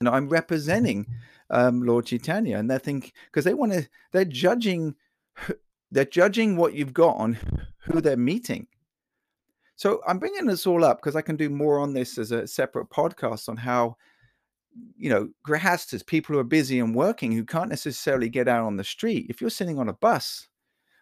Know, 0.00 0.12
I'm 0.12 0.28
representing 0.28 1.06
um, 1.50 1.82
Lord 1.82 2.06
Chaitanya, 2.06 2.58
and 2.58 2.70
they're 2.70 2.78
thinking 2.78 3.12
because 3.26 3.44
they 3.44 3.54
want 3.54 3.72
to, 3.72 3.88
they're 4.12 4.24
judging 4.24 4.94
they're 5.90 6.04
judging 6.04 6.56
what 6.56 6.74
you've 6.74 6.94
got 6.94 7.16
on 7.16 7.38
who 7.84 8.00
they're 8.00 8.16
meeting. 8.16 8.66
So 9.76 10.02
I'm 10.06 10.18
bringing 10.18 10.46
this 10.46 10.66
all 10.66 10.84
up 10.84 10.98
because 10.98 11.16
I 11.16 11.22
can 11.22 11.36
do 11.36 11.48
more 11.48 11.78
on 11.78 11.94
this 11.94 12.18
as 12.18 12.32
a 12.32 12.46
separate 12.46 12.90
podcast 12.90 13.48
on 13.48 13.56
how, 13.56 13.96
you 14.96 15.08
know, 15.08 15.30
grihastas, 15.46 16.06
people 16.06 16.34
who 16.34 16.38
are 16.38 16.44
busy 16.44 16.78
and 16.78 16.94
working 16.94 17.32
who 17.32 17.44
can't 17.44 17.70
necessarily 17.70 18.28
get 18.28 18.46
out 18.46 18.66
on 18.66 18.76
the 18.76 18.84
street. 18.84 19.26
If 19.30 19.40
you're 19.40 19.48
sitting 19.48 19.78
on 19.78 19.88
a 19.88 19.94
bus 19.94 20.48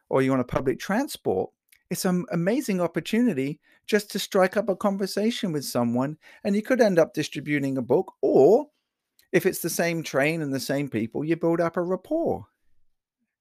or 0.08 0.23
you're 0.23 0.35
on 0.35 0.40
a 0.40 0.44
public 0.44 0.78
transport, 0.78 1.50
it's 1.90 2.04
an 2.04 2.25
amazing 2.30 2.80
opportunity 2.80 3.61
just 3.87 4.11
to 4.11 4.18
strike 4.18 4.56
up 4.56 4.68
a 4.68 4.76
conversation 4.76 5.50
with 5.50 5.64
someone 5.64 6.18
and 6.44 6.54
you 6.54 6.62
could 6.62 6.80
end 6.80 6.99
up 6.99 7.14
distributing 7.14 7.78
a 7.78 7.82
book 7.82 8.12
or 8.20 8.66
if 9.32 9.47
it's 9.47 9.61
the 9.61 9.70
same 9.70 10.02
train 10.02 10.42
and 10.42 10.52
the 10.52 10.61
same 10.61 10.88
people 10.88 11.25
you 11.25 11.37
build 11.37 11.61
up 11.61 11.76
a 11.76 11.82
rapport 11.82 12.47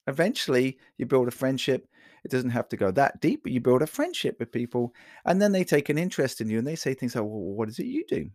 Eventually, 0.08 0.78
you 0.98 1.06
build 1.06 1.28
a 1.28 1.32
friendship. 1.32 1.88
It 2.24 2.32
doesn't 2.32 2.50
have 2.50 2.70
to 2.70 2.78
go 2.78 2.92
that 2.92 3.22
deep, 3.22 3.44
but 3.44 3.52
you 3.52 3.60
build 3.60 3.82
a 3.82 3.88
friendship 3.88 4.38
with 4.40 4.52
people, 4.52 4.94
and 5.26 5.42
then 5.42 5.52
they 5.52 5.64
take 5.64 5.90
an 5.90 5.98
interest 5.98 6.42
in 6.42 6.50
you, 6.50 6.58
and 6.58 6.68
they 6.68 6.76
say 6.76 6.94
things 6.94 7.16
like, 7.16 7.24
"Well, 7.24 7.40
what 7.40 7.70
is 7.70 7.80
it 7.80 7.86
you 7.86 8.06
do?" 8.08 8.30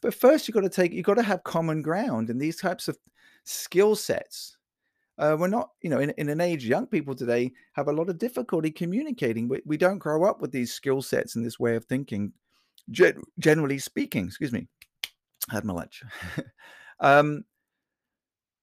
But 0.00 0.14
first, 0.14 0.48
you've 0.48 0.54
got 0.54 0.62
to 0.62 0.68
take, 0.68 0.92
you've 0.92 1.04
got 1.06 1.14
to 1.14 1.22
have 1.22 1.44
common 1.44 1.82
ground, 1.82 2.30
and 2.30 2.40
these 2.40 2.56
types 2.56 2.88
of 2.88 2.98
skill 3.44 3.94
sets. 3.96 4.56
Uh, 5.18 5.36
we're 5.38 5.48
not, 5.48 5.70
you 5.82 5.90
know, 5.90 5.98
in, 5.98 6.10
in 6.16 6.30
an 6.30 6.40
age, 6.40 6.64
young 6.64 6.86
people 6.86 7.14
today 7.14 7.52
have 7.74 7.88
a 7.88 7.92
lot 7.92 8.08
of 8.08 8.16
difficulty 8.16 8.70
communicating. 8.70 9.48
We, 9.48 9.60
we 9.66 9.76
don't 9.76 9.98
grow 9.98 10.24
up 10.24 10.40
with 10.40 10.50
these 10.50 10.72
skill 10.72 11.02
sets 11.02 11.36
and 11.36 11.44
this 11.44 11.60
way 11.60 11.76
of 11.76 11.84
thinking, 11.84 12.32
gen- 12.90 13.22
generally 13.38 13.78
speaking. 13.78 14.26
Excuse 14.26 14.52
me, 14.52 14.66
I 15.50 15.54
had 15.54 15.64
my 15.64 15.74
lunch. 15.74 16.02
um, 17.00 17.44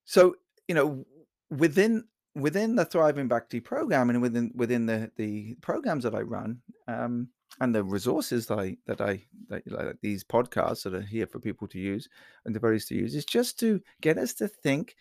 so, 0.06 0.36
you 0.68 0.74
know, 0.74 1.06
within 1.50 2.04
within 2.36 2.76
the 2.76 2.86
thriving 2.86 3.28
bhakti 3.28 3.60
program 3.60 4.10
and 4.10 4.22
within 4.22 4.52
within 4.56 4.86
the 4.86 5.12
the 5.16 5.56
programs 5.62 6.04
that 6.04 6.16
i 6.16 6.22
run 6.22 6.60
um 6.88 7.28
and 7.62 7.74
the 7.74 7.84
resources 7.84 8.46
that 8.46 8.60
i 8.60 8.78
that 8.86 9.02
i 9.02 9.22
that, 9.50 9.64
like 9.72 9.98
these 10.02 10.24
podcasts 10.24 10.84
that 10.84 10.94
are 10.94 11.02
here 11.02 11.26
for 11.26 11.40
people 11.40 11.68
to 11.68 11.80
use 11.80 12.08
and 12.46 12.54
the 12.54 12.60
devotees 12.60 12.86
to 12.86 12.96
use 12.96 13.16
is 13.16 13.26
just 13.26 13.60
to 13.60 13.82
get 14.02 14.18
us 14.18 14.34
to 14.34 14.48
think 14.48 14.96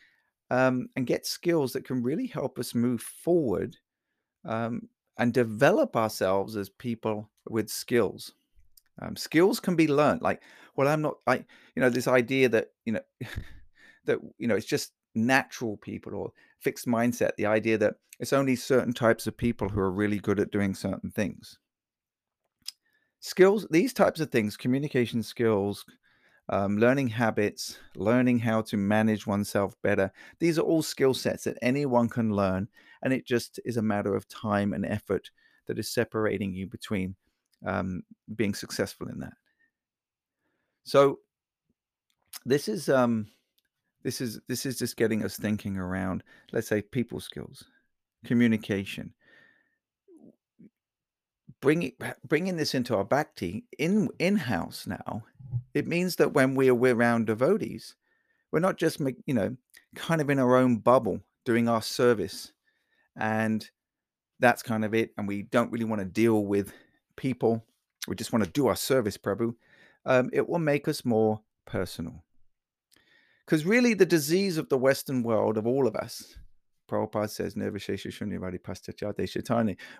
um 0.50 0.88
and 0.96 1.06
get 1.06 1.26
skills 1.26 1.72
that 1.72 1.84
can 1.84 2.02
really 2.02 2.26
help 2.26 2.58
us 2.58 2.74
move 2.74 3.02
forward 3.02 3.76
um 4.44 4.88
and 5.18 5.32
develop 5.32 5.96
ourselves 5.96 6.56
as 6.56 6.68
people 6.68 7.30
with 7.48 7.70
skills. 7.70 8.34
Um, 9.00 9.16
skills 9.16 9.60
can 9.60 9.74
be 9.76 9.88
learned. 9.88 10.20
Like 10.20 10.42
well 10.76 10.88
i'm 10.88 11.02
not 11.02 11.16
i 11.26 11.36
you 11.74 11.82
know 11.82 11.90
this 11.90 12.06
idea 12.06 12.48
that 12.48 12.68
you 12.84 12.92
know 12.92 13.00
that 14.04 14.18
you 14.38 14.46
know 14.46 14.54
it's 14.54 14.66
just 14.66 14.92
natural 15.16 15.76
people 15.76 16.14
or 16.14 16.32
fixed 16.60 16.86
mindset, 16.86 17.30
the 17.36 17.46
idea 17.46 17.78
that 17.78 17.94
it's 18.18 18.32
only 18.32 18.56
certain 18.56 18.92
types 18.92 19.26
of 19.26 19.36
people 19.36 19.68
who 19.68 19.80
are 19.80 19.90
really 19.90 20.18
good 20.18 20.40
at 20.40 20.50
doing 20.50 20.74
certain 20.74 21.10
things. 21.10 21.58
Skills, 23.20 23.66
these 23.70 23.92
types 23.92 24.20
of 24.20 24.30
things, 24.30 24.56
communication 24.56 25.22
skills, 25.22 25.84
um, 26.48 26.78
learning 26.78 27.08
habits, 27.08 27.78
learning 27.96 28.38
how 28.38 28.62
to 28.62 28.76
manage 28.76 29.26
oneself 29.26 29.74
better, 29.82 30.12
these 30.38 30.58
are 30.58 30.62
all 30.62 30.82
skill 30.82 31.12
sets 31.12 31.44
that 31.44 31.58
anyone 31.60 32.08
can 32.08 32.32
learn. 32.32 32.68
And 33.02 33.12
it 33.12 33.26
just 33.26 33.58
is 33.64 33.76
a 33.76 33.82
matter 33.82 34.14
of 34.14 34.28
time 34.28 34.72
and 34.72 34.86
effort 34.86 35.30
that 35.66 35.78
is 35.78 35.92
separating 35.92 36.54
you 36.54 36.66
between 36.66 37.16
um, 37.64 38.02
being 38.34 38.54
successful 38.54 39.08
in 39.08 39.18
that. 39.20 39.34
So, 40.84 41.18
this 42.44 42.68
is 42.68 42.88
um, 42.88 43.26
this 44.06 44.20
is 44.20 44.38
this 44.46 44.64
is 44.64 44.78
just 44.78 44.96
getting 44.96 45.24
us 45.24 45.36
thinking 45.36 45.76
around, 45.76 46.22
let's 46.52 46.68
say, 46.68 46.80
people 46.80 47.18
skills, 47.18 47.64
communication. 48.24 49.12
Bringing 51.60 51.90
bringing 52.24 52.56
this 52.56 52.76
into 52.76 52.96
our 52.96 53.02
bhakti 53.02 53.64
in 53.80 54.08
in 54.20 54.36
house 54.36 54.86
now, 54.86 55.24
it 55.74 55.88
means 55.88 56.14
that 56.16 56.34
when 56.34 56.54
we 56.54 56.70
are 56.70 56.76
around 56.76 57.26
devotees, 57.26 57.96
we're 58.52 58.60
not 58.60 58.78
just 58.78 59.00
you 59.26 59.34
know 59.34 59.56
kind 59.96 60.20
of 60.20 60.30
in 60.30 60.38
our 60.38 60.56
own 60.56 60.76
bubble 60.76 61.18
doing 61.44 61.68
our 61.68 61.82
service, 61.82 62.52
and 63.16 63.68
that's 64.38 64.62
kind 64.62 64.84
of 64.84 64.94
it. 64.94 65.14
And 65.18 65.26
we 65.26 65.42
don't 65.42 65.72
really 65.72 65.84
want 65.84 66.00
to 66.00 66.06
deal 66.06 66.44
with 66.44 66.72
people. 67.16 67.64
We 68.06 68.14
just 68.14 68.32
want 68.32 68.44
to 68.44 68.50
do 68.52 68.68
our 68.68 68.76
service, 68.76 69.18
Prabhu. 69.18 69.56
Um, 70.04 70.30
it 70.32 70.48
will 70.48 70.60
make 70.60 70.86
us 70.86 71.04
more 71.04 71.40
personal. 71.64 72.22
Because 73.46 73.64
really, 73.64 73.94
the 73.94 74.06
disease 74.06 74.58
of 74.58 74.68
the 74.68 74.78
Western 74.78 75.22
world, 75.22 75.56
of 75.56 75.66
all 75.66 75.86
of 75.86 75.94
us, 75.94 76.36
Prabhupada 76.88 77.30
says, 77.30 77.54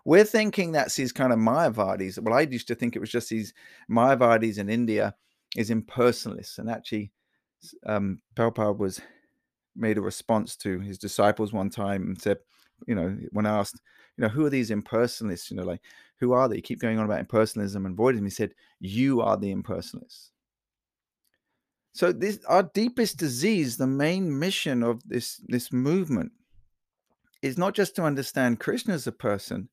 We're 0.04 0.24
thinking 0.24 0.72
that's 0.72 0.96
these 0.96 1.12
kind 1.12 1.32
of 1.32 1.38
Mayavadis. 1.38 2.18
Well, 2.18 2.34
I 2.34 2.42
used 2.42 2.68
to 2.68 2.74
think 2.74 2.96
it 2.96 3.00
was 3.00 3.10
just 3.10 3.28
these 3.28 3.54
Mayavadis 3.90 4.58
in 4.58 4.68
India 4.68 5.14
is 5.56 5.70
impersonalists. 5.70 6.58
And 6.58 6.70
actually, 6.70 7.12
um, 7.86 8.20
Prabhupada 8.34 8.76
was 8.78 9.00
made 9.74 9.98
a 9.98 10.02
response 10.02 10.56
to 10.56 10.80
his 10.80 10.98
disciples 10.98 11.52
one 11.52 11.70
time 11.70 12.02
and 12.02 12.20
said, 12.20 12.38
you 12.86 12.94
know, 12.94 13.16
when 13.30 13.46
asked, 13.46 13.80
you 14.16 14.22
know, 14.22 14.28
who 14.28 14.44
are 14.46 14.50
these 14.50 14.70
impersonalists? 14.70 15.50
You 15.50 15.56
know, 15.56 15.64
like, 15.64 15.82
who 16.18 16.32
are 16.32 16.48
they? 16.48 16.56
You 16.56 16.62
keep 16.62 16.80
going 16.80 16.98
on 16.98 17.04
about 17.04 17.26
impersonalism 17.26 17.86
and 17.86 17.96
voidism. 17.96 18.24
He 18.24 18.30
said, 18.30 18.54
you 18.80 19.20
are 19.20 19.36
the 19.36 19.54
impersonalists. 19.54 20.30
So 21.96 22.12
this 22.12 22.40
our 22.46 22.62
deepest 22.62 23.16
disease, 23.16 23.78
the 23.78 23.86
main 23.86 24.38
mission 24.38 24.82
of 24.82 25.00
this 25.08 25.40
this 25.48 25.72
movement 25.72 26.32
is 27.40 27.56
not 27.56 27.72
just 27.72 27.96
to 27.96 28.02
understand 28.02 28.60
Krishna 28.60 28.92
as 28.92 29.06
a 29.06 29.12
person, 29.12 29.70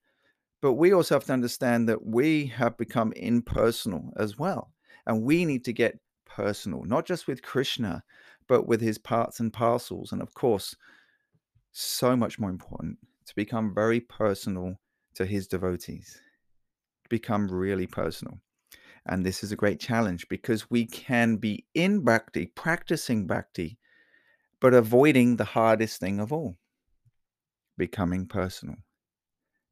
but 0.61 0.75
we 0.75 0.93
also 0.93 1.15
have 1.15 1.25
to 1.25 1.33
understand 1.33 1.89
that 1.89 2.05
we 2.05 2.45
have 2.45 2.77
become 2.77 3.11
impersonal 3.17 4.13
as 4.15 4.39
well. 4.39 4.71
And 5.05 5.23
we 5.23 5.43
need 5.43 5.65
to 5.65 5.73
get 5.73 5.99
personal, 6.25 6.85
not 6.85 7.05
just 7.05 7.27
with 7.27 7.41
Krishna, 7.41 8.03
but 8.47 8.69
with 8.69 8.79
his 8.79 8.97
parts 8.97 9.41
and 9.41 9.51
parcels. 9.51 10.13
And 10.13 10.21
of 10.21 10.33
course, 10.33 10.77
so 11.73 12.15
much 12.15 12.39
more 12.39 12.49
important 12.49 12.99
to 13.25 13.35
become 13.35 13.75
very 13.75 13.99
personal 13.99 14.79
to 15.15 15.25
his 15.25 15.45
devotees, 15.45 16.21
become 17.09 17.49
really 17.49 17.85
personal. 17.85 18.39
And 19.05 19.25
this 19.25 19.43
is 19.43 19.51
a 19.51 19.57
great 19.57 19.79
challenge 19.79 20.27
because 20.29 20.69
we 20.69 20.85
can 20.85 21.35
be 21.35 21.65
in 21.73 22.03
bhakti, 22.03 22.47
practicing 22.47 23.27
bhakti, 23.27 23.77
but 24.61 24.73
avoiding 24.73 25.35
the 25.35 25.43
hardest 25.43 25.99
thing 25.99 26.19
of 26.19 26.31
all 26.31 26.57
becoming 27.77 28.25
personal, 28.27 28.77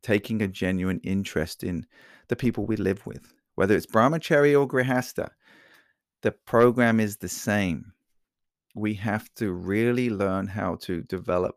taking 0.01 0.41
a 0.41 0.47
genuine 0.47 0.99
interest 1.03 1.63
in 1.63 1.85
the 2.27 2.35
people 2.35 2.65
we 2.65 2.75
live 2.75 3.05
with, 3.05 3.33
whether 3.55 3.75
it's 3.75 3.85
brahmachari 3.85 4.59
or 4.59 4.67
grihasta. 4.67 5.29
The 6.21 6.31
program 6.31 6.99
is 6.99 7.17
the 7.17 7.29
same. 7.29 7.93
We 8.75 8.93
have 8.95 9.33
to 9.35 9.51
really 9.51 10.09
learn 10.09 10.47
how 10.47 10.75
to 10.81 11.03
develop 11.03 11.55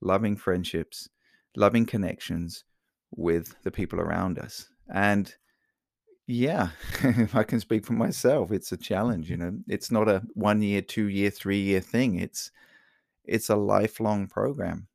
loving 0.00 0.36
friendships, 0.36 1.08
loving 1.56 1.86
connections 1.86 2.64
with 3.10 3.54
the 3.62 3.70
people 3.70 4.00
around 4.00 4.38
us. 4.38 4.68
And 4.92 5.34
Yeah, 6.32 6.68
if 7.02 7.34
I 7.34 7.42
can 7.42 7.58
speak 7.58 7.84
for 7.84 7.94
myself. 7.94 8.52
It's 8.52 8.70
a 8.70 8.76
challenge, 8.76 9.28
you 9.28 9.36
know. 9.36 9.58
It's 9.66 9.90
not 9.90 10.08
a 10.08 10.22
one 10.34 10.62
year, 10.62 10.80
two 10.80 11.08
year, 11.08 11.28
three 11.28 11.60
year 11.60 11.80
thing. 11.80 12.20
It's 12.20 12.52
it's 13.24 13.48
a 13.48 13.56
lifelong 13.56 14.28
program. 14.28 14.86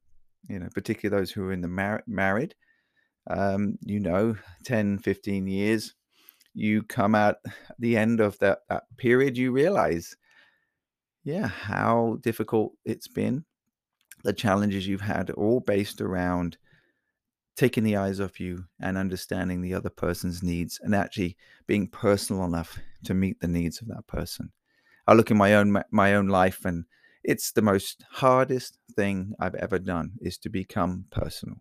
You 0.48 0.60
know, 0.60 0.70
particularly 0.74 1.20
those 1.20 1.32
who 1.32 1.44
are 1.44 1.52
in 1.52 1.60
the 1.60 1.68
mar- 1.68 2.04
married. 2.08 2.56
Um, 3.30 3.78
you 3.82 4.00
know, 4.00 4.38
10, 4.64 5.00
15 5.00 5.48
years, 5.48 5.96
you 6.54 6.84
come 6.84 7.16
out 7.16 7.38
the 7.80 7.98
end 7.98 8.22
of 8.22 8.38
that, 8.40 8.60
that 8.70 8.84
period, 8.98 9.36
you 9.36 9.52
realize, 9.52 10.16
yeah, 11.24 11.48
how 11.48 12.20
difficult 12.22 12.74
it's 12.86 13.08
been, 13.08 13.44
the 14.24 14.32
challenges 14.32 14.88
you've 14.88 15.02
had, 15.02 15.32
all 15.32 15.60
based 15.60 16.02
around 16.02 16.58
taking 17.56 17.84
the 17.84 17.96
eyes 17.96 18.20
off 18.20 18.40
you 18.40 18.66
and 18.82 18.98
understanding 18.98 19.62
the 19.62 19.74
other 19.74 19.90
person's 19.90 20.44
needs 20.44 20.80
and 20.84 20.94
actually 20.94 21.38
being 21.68 21.88
personal 21.88 22.44
enough 22.44 22.78
to 23.04 23.14
meet 23.14 23.40
the 23.40 23.48
needs 23.48 23.82
of 23.82 23.88
that 23.88 24.06
person. 24.08 24.52
I 25.08 25.14
look 25.14 25.32
in 25.32 25.38
my 25.38 25.56
own 25.56 25.82
my 25.92 26.16
own 26.16 26.28
life 26.28 26.66
and 26.66 26.86
it's 27.24 27.52
the 27.52 27.62
most 27.62 28.04
hardest 28.10 28.78
thing 28.96 29.34
I've 29.40 29.56
ever 29.56 29.80
done 29.80 30.14
is 30.22 30.38
to 30.40 30.50
become 30.50 31.06
personal. 31.12 31.58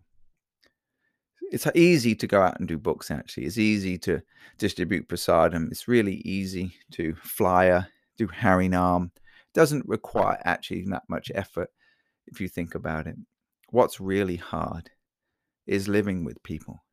It's 1.51 1.67
easy 1.75 2.15
to 2.15 2.27
go 2.27 2.41
out 2.41 2.59
and 2.59 2.67
do 2.67 2.77
books 2.77 3.09
actually. 3.09 3.45
It's 3.45 3.57
easy 3.57 3.97
to 3.99 4.21
distribute 4.57 5.07
prasadam. 5.07 5.71
It's 5.71 5.87
really 5.87 6.15
easy 6.25 6.75
to 6.93 7.15
flyer, 7.15 7.87
do 8.17 8.27
Harinam. 8.27 9.11
Doesn't 9.53 9.87
require 9.87 10.39
actually 10.43 10.83
that 10.89 11.03
much 11.07 11.31
effort 11.33 11.69
if 12.27 12.41
you 12.41 12.49
think 12.49 12.75
about 12.75 13.07
it. 13.07 13.15
What's 13.69 13.99
really 13.99 14.35
hard 14.35 14.89
is 15.67 15.87
living 15.87 16.23
with 16.23 16.41
people, 16.43 16.83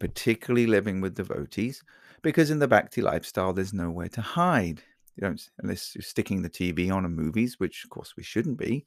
particularly 0.00 0.66
living 0.66 1.00
with 1.00 1.14
devotees, 1.14 1.82
because 2.22 2.50
in 2.50 2.58
the 2.58 2.68
bhakti 2.68 3.02
lifestyle, 3.02 3.52
there's 3.52 3.72
nowhere 3.72 4.08
to 4.08 4.20
hide. 4.20 4.82
You 5.16 5.22
don't, 5.22 5.48
unless 5.58 5.94
you're 5.94 6.02
sticking 6.02 6.42
the 6.42 6.50
TV 6.50 6.92
on 6.92 7.04
and 7.04 7.14
movies, 7.14 7.58
which 7.58 7.84
of 7.84 7.90
course 7.90 8.14
we 8.16 8.22
shouldn't 8.22 8.58
be, 8.58 8.86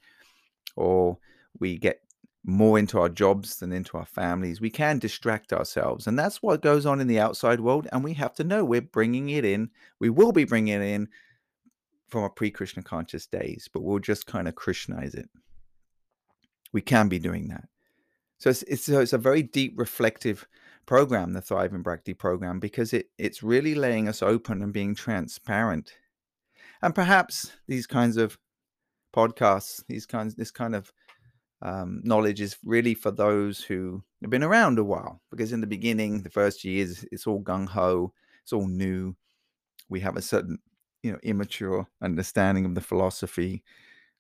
or 0.76 1.18
we 1.60 1.78
get 1.78 2.02
more 2.46 2.80
into 2.80 3.00
our 3.00 3.10
jobs 3.10 3.58
than 3.58 3.72
into 3.72 3.98
our 3.98 4.06
families. 4.06 4.62
We 4.62 4.70
can 4.70 5.00
distract 5.00 5.52
ourselves. 5.54 6.08
And 6.08 6.18
that's 6.18 6.42
what 6.42 6.62
goes 6.62 6.86
on 6.86 7.02
in 7.02 7.08
the 7.08 7.20
outside 7.20 7.60
world. 7.60 7.88
And 7.92 8.04
we 8.04 8.14
have 8.14 8.34
to 8.36 8.44
know 8.44 8.64
we're 8.64 8.82
bringing 8.82 9.30
it 9.30 9.46
in. 9.46 9.70
We 10.00 10.10
will 10.10 10.32
be 10.32 10.46
bringing 10.46 10.82
it 10.82 10.86
in 10.86 11.10
from 12.08 12.24
our 12.24 12.30
pre 12.30 12.50
Krishna 12.50 12.84
conscious 12.84 13.28
days, 13.28 13.70
but 13.72 13.84
we'll 13.84 14.00
just 14.00 14.26
kind 14.26 14.48
of 14.48 14.56
Krishnaize 14.56 15.16
it. 15.16 15.30
We 16.72 16.82
can 16.82 17.10
be 17.10 17.20
doing 17.20 17.50
that. 17.50 17.68
So 18.40 18.50
it's, 18.50 18.64
it's, 18.64 18.84
so 18.84 19.02
it's 19.02 19.14
a 19.14 19.18
very 19.18 19.44
deep 19.44 19.74
reflective 19.78 20.48
program, 20.86 21.34
the 21.34 21.42
Thrive 21.42 21.74
in 21.74 21.84
Bhakti 21.84 22.14
program, 22.14 22.60
because 22.60 22.94
it, 22.94 23.10
it's 23.18 23.44
really 23.44 23.76
laying 23.76 24.08
us 24.08 24.24
open 24.24 24.62
and 24.62 24.74
being 24.74 24.96
transparent. 24.96 25.94
And 26.82 26.96
perhaps 26.96 27.52
these 27.68 27.86
kinds 27.86 28.18
of 28.18 28.38
podcasts, 29.14 29.84
these 29.88 30.06
kinds, 30.06 30.36
this 30.36 30.52
kind 30.52 30.74
of 30.74 30.92
um, 31.62 32.02
knowledge 32.06 32.40
is 32.40 32.58
really 32.64 32.94
for 32.94 33.12
those 33.12 33.62
who 33.62 34.04
have 34.22 34.30
been 34.30 34.44
around 34.44 34.80
a 34.80 34.84
while. 34.84 35.22
Because 35.30 35.52
in 35.52 35.62
the 35.62 35.68
beginning, 35.68 36.24
the 36.24 36.30
first 36.30 36.64
years, 36.64 37.06
it's 37.12 37.28
all 37.28 37.44
gung 37.44 37.68
ho, 37.68 38.14
it's 38.42 38.54
all 38.54 38.68
new. 38.68 39.16
We 39.90 40.00
have 40.00 40.16
a 40.16 40.22
certain, 40.22 40.60
you 41.04 41.12
know, 41.12 41.20
immature 41.24 41.88
understanding 42.02 42.66
of 42.66 42.76
the 42.76 42.82
philosophy, 42.82 43.64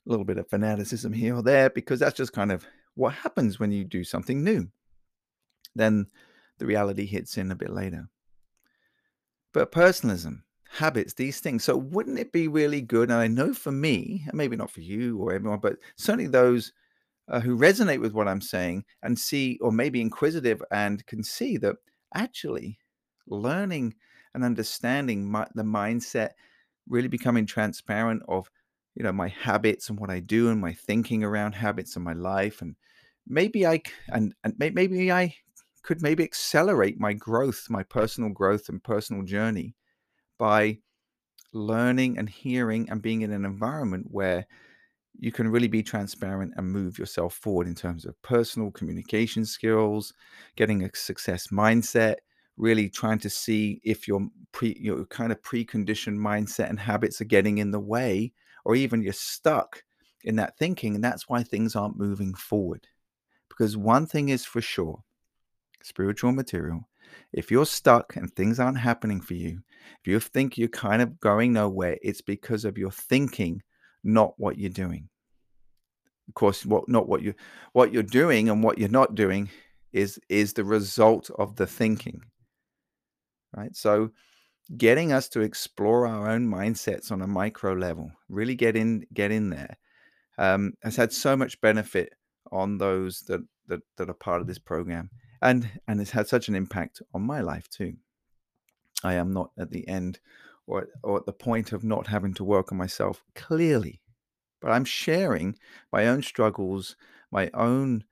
a 0.05 0.09
little 0.09 0.25
bit 0.25 0.37
of 0.37 0.49
fanaticism 0.49 1.13
here 1.13 1.35
or 1.35 1.41
there, 1.41 1.69
because 1.69 1.99
that's 2.01 2.17
just 2.17 2.33
kind 2.33 2.51
of 2.51 2.67
what 2.95 3.13
happens 3.13 3.59
when 3.59 3.71
you 3.71 3.83
do 3.83 4.03
something 4.03 4.43
new. 4.43 4.69
Then 5.75 6.07
the 6.57 6.65
reality 6.65 7.05
hits 7.05 7.37
in 7.37 7.51
a 7.51 7.55
bit 7.55 7.69
later. 7.69 8.09
But 9.53 9.71
personalism, 9.71 10.43
habits, 10.69 11.13
these 11.13 11.39
things. 11.39 11.63
So, 11.63 11.75
wouldn't 11.75 12.19
it 12.19 12.31
be 12.31 12.47
really 12.47 12.81
good? 12.81 13.09
And 13.09 13.19
I 13.19 13.27
know 13.27 13.53
for 13.53 13.71
me, 13.71 14.23
and 14.27 14.35
maybe 14.35 14.55
not 14.55 14.71
for 14.71 14.81
you 14.81 15.17
or 15.17 15.33
everyone, 15.33 15.59
but 15.59 15.77
certainly 15.97 16.27
those 16.27 16.71
uh, 17.27 17.39
who 17.39 17.57
resonate 17.57 18.01
with 18.01 18.13
what 18.13 18.27
I'm 18.27 18.41
saying 18.41 18.85
and 19.03 19.17
see, 19.17 19.57
or 19.61 19.71
maybe 19.71 20.01
inquisitive 20.01 20.61
and 20.71 21.05
can 21.05 21.23
see 21.23 21.57
that 21.57 21.75
actually 22.13 22.79
learning 23.27 23.95
and 24.33 24.43
understanding 24.43 25.29
my, 25.29 25.47
the 25.55 25.63
mindset, 25.63 26.31
really 26.87 27.07
becoming 27.07 27.45
transparent 27.45 28.23
of 28.27 28.49
you 28.99 29.05
know 29.05 29.13
my 29.13 29.29
habits 29.29 29.89
and 29.89 29.97
what 29.97 30.11
I 30.11 30.19
do 30.19 30.49
and 30.49 30.59
my 30.59 30.73
thinking 30.73 31.23
around 31.23 31.53
habits 31.53 31.95
in 31.95 32.03
my 32.03 32.13
life 32.13 32.61
and 32.61 32.75
maybe 33.25 33.65
I 33.65 33.81
and 34.09 34.35
and 34.43 34.53
maybe 34.59 35.11
I 35.11 35.35
could 35.81 36.01
maybe 36.01 36.23
accelerate 36.23 36.99
my 36.99 37.13
growth, 37.13 37.67
my 37.69 37.83
personal 37.83 38.29
growth 38.29 38.67
and 38.67 38.83
personal 38.83 39.23
journey 39.23 39.75
by 40.37 40.79
learning 41.53 42.17
and 42.17 42.29
hearing 42.29 42.89
and 42.89 43.01
being 43.01 43.21
in 43.21 43.31
an 43.31 43.45
environment 43.45 44.07
where 44.11 44.45
you 45.17 45.31
can 45.31 45.47
really 45.47 45.67
be 45.67 45.81
transparent 45.81 46.53
and 46.57 46.67
move 46.67 46.99
yourself 46.99 47.33
forward 47.33 47.67
in 47.67 47.75
terms 47.75 48.05
of 48.05 48.21
personal 48.21 48.71
communication 48.71 49.45
skills, 49.45 50.13
getting 50.57 50.83
a 50.83 50.89
success 50.93 51.47
mindset, 51.47 52.15
really 52.57 52.89
trying 52.89 53.19
to 53.19 53.29
see 53.29 53.79
if 53.83 54.07
your 54.07 54.27
pre 54.51 54.75
your 54.77 55.05
kind 55.05 55.31
of 55.31 55.41
preconditioned 55.41 56.17
mindset 56.17 56.69
and 56.69 56.79
habits 56.79 57.21
are 57.21 57.25
getting 57.25 57.57
in 57.57 57.71
the 57.71 57.79
way 57.79 58.33
or 58.65 58.75
even 58.75 59.01
you're 59.01 59.13
stuck 59.13 59.83
in 60.23 60.35
that 60.37 60.57
thinking. 60.57 60.95
And 60.95 61.03
that's 61.03 61.27
why 61.27 61.43
things 61.43 61.75
aren't 61.75 61.97
moving 61.97 62.33
forward. 62.33 62.87
Because 63.49 63.75
one 63.77 64.05
thing 64.05 64.29
is 64.29 64.45
for 64.45 64.61
sure 64.61 65.03
spiritual 65.81 66.31
material. 66.31 66.87
If 67.33 67.51
you're 67.51 67.65
stuck 67.65 68.15
and 68.15 68.31
things 68.31 68.59
aren't 68.59 68.77
happening 68.77 69.21
for 69.21 69.33
you, 69.33 69.61
if 70.01 70.07
you 70.07 70.19
think 70.19 70.57
you're 70.57 70.67
kind 70.67 71.01
of 71.01 71.19
going 71.19 71.53
nowhere, 71.53 71.97
it's 72.01 72.21
because 72.21 72.65
of 72.65 72.77
your 72.77 72.91
thinking, 72.91 73.61
not 74.03 74.33
what 74.37 74.57
you're 74.57 74.69
doing. 74.69 75.09
Of 76.27 76.35
course, 76.35 76.65
what 76.65 76.87
not 76.87 77.07
what 77.07 77.23
you 77.23 77.33
what 77.73 77.91
you're 77.91 78.03
doing 78.03 78.49
and 78.49 78.63
what 78.63 78.77
you're 78.77 78.89
not 78.89 79.15
doing 79.15 79.49
is 79.91 80.19
is 80.29 80.53
the 80.53 80.63
result 80.63 81.31
of 81.39 81.55
the 81.55 81.65
thinking. 81.65 82.21
Right? 83.55 83.75
So 83.75 84.11
getting 84.77 85.11
us 85.11 85.27
to 85.29 85.41
explore 85.41 86.05
our 86.05 86.29
own 86.29 86.47
mindsets 86.47 87.11
on 87.11 87.21
a 87.21 87.27
micro 87.27 87.73
level, 87.73 88.11
really 88.27 88.55
get 88.55 88.75
in, 88.75 89.05
get 89.13 89.31
in 89.31 89.49
there, 89.49 89.77
um, 90.37 90.73
has 90.83 90.95
had 90.95 91.11
so 91.11 91.35
much 91.35 91.59
benefit 91.61 92.13
on 92.51 92.77
those 92.77 93.21
that, 93.21 93.41
that 93.67 93.81
that 93.97 94.09
are 94.09 94.13
part 94.13 94.41
of 94.41 94.47
this 94.47 94.59
program, 94.59 95.09
and 95.41 95.69
and 95.87 96.01
it's 96.01 96.11
had 96.11 96.27
such 96.27 96.47
an 96.47 96.55
impact 96.55 97.01
on 97.13 97.21
my 97.21 97.41
life 97.41 97.69
too. 97.69 97.93
I 99.03 99.13
am 99.15 99.31
not 99.31 99.51
at 99.57 99.71
the 99.71 99.87
end 99.87 100.19
or 100.67 100.87
or 101.03 101.17
at 101.17 101.25
the 101.25 101.33
point 101.33 101.71
of 101.71 101.83
not 101.83 102.07
having 102.07 102.33
to 102.35 102.43
work 102.43 102.71
on 102.71 102.77
myself 102.77 103.23
clearly, 103.35 104.01
but 104.61 104.71
I'm 104.71 104.85
sharing 104.85 105.57
my 105.91 106.07
own 106.07 106.21
struggles, 106.21 106.95
my 107.31 107.49
own 107.53 108.03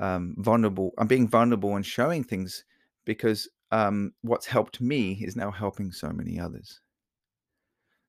um, 0.00 0.34
vulnerable. 0.38 0.92
I'm 0.98 1.06
being 1.06 1.28
vulnerable 1.28 1.76
and 1.76 1.86
showing 1.86 2.24
things 2.24 2.64
because 3.04 3.48
um, 3.74 4.12
what's 4.22 4.46
helped 4.46 4.80
me 4.80 5.18
is 5.20 5.34
now 5.34 5.50
helping 5.50 5.90
so 5.90 6.10
many 6.10 6.38
others. 6.38 6.80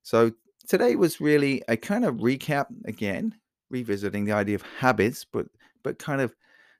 So 0.03 0.31
today 0.67 0.95
was 0.95 1.19
really 1.19 1.63
a 1.67 1.75
kind 1.75 2.05
of 2.05 2.17
recap 2.17 2.67
again, 2.85 3.33
revisiting 3.71 4.25
the 4.25 4.33
idea 4.33 4.55
of 4.55 4.61
habits, 4.61 5.25
but 5.25 5.47
but 5.83 5.97
kind 5.97 6.21
of 6.21 6.35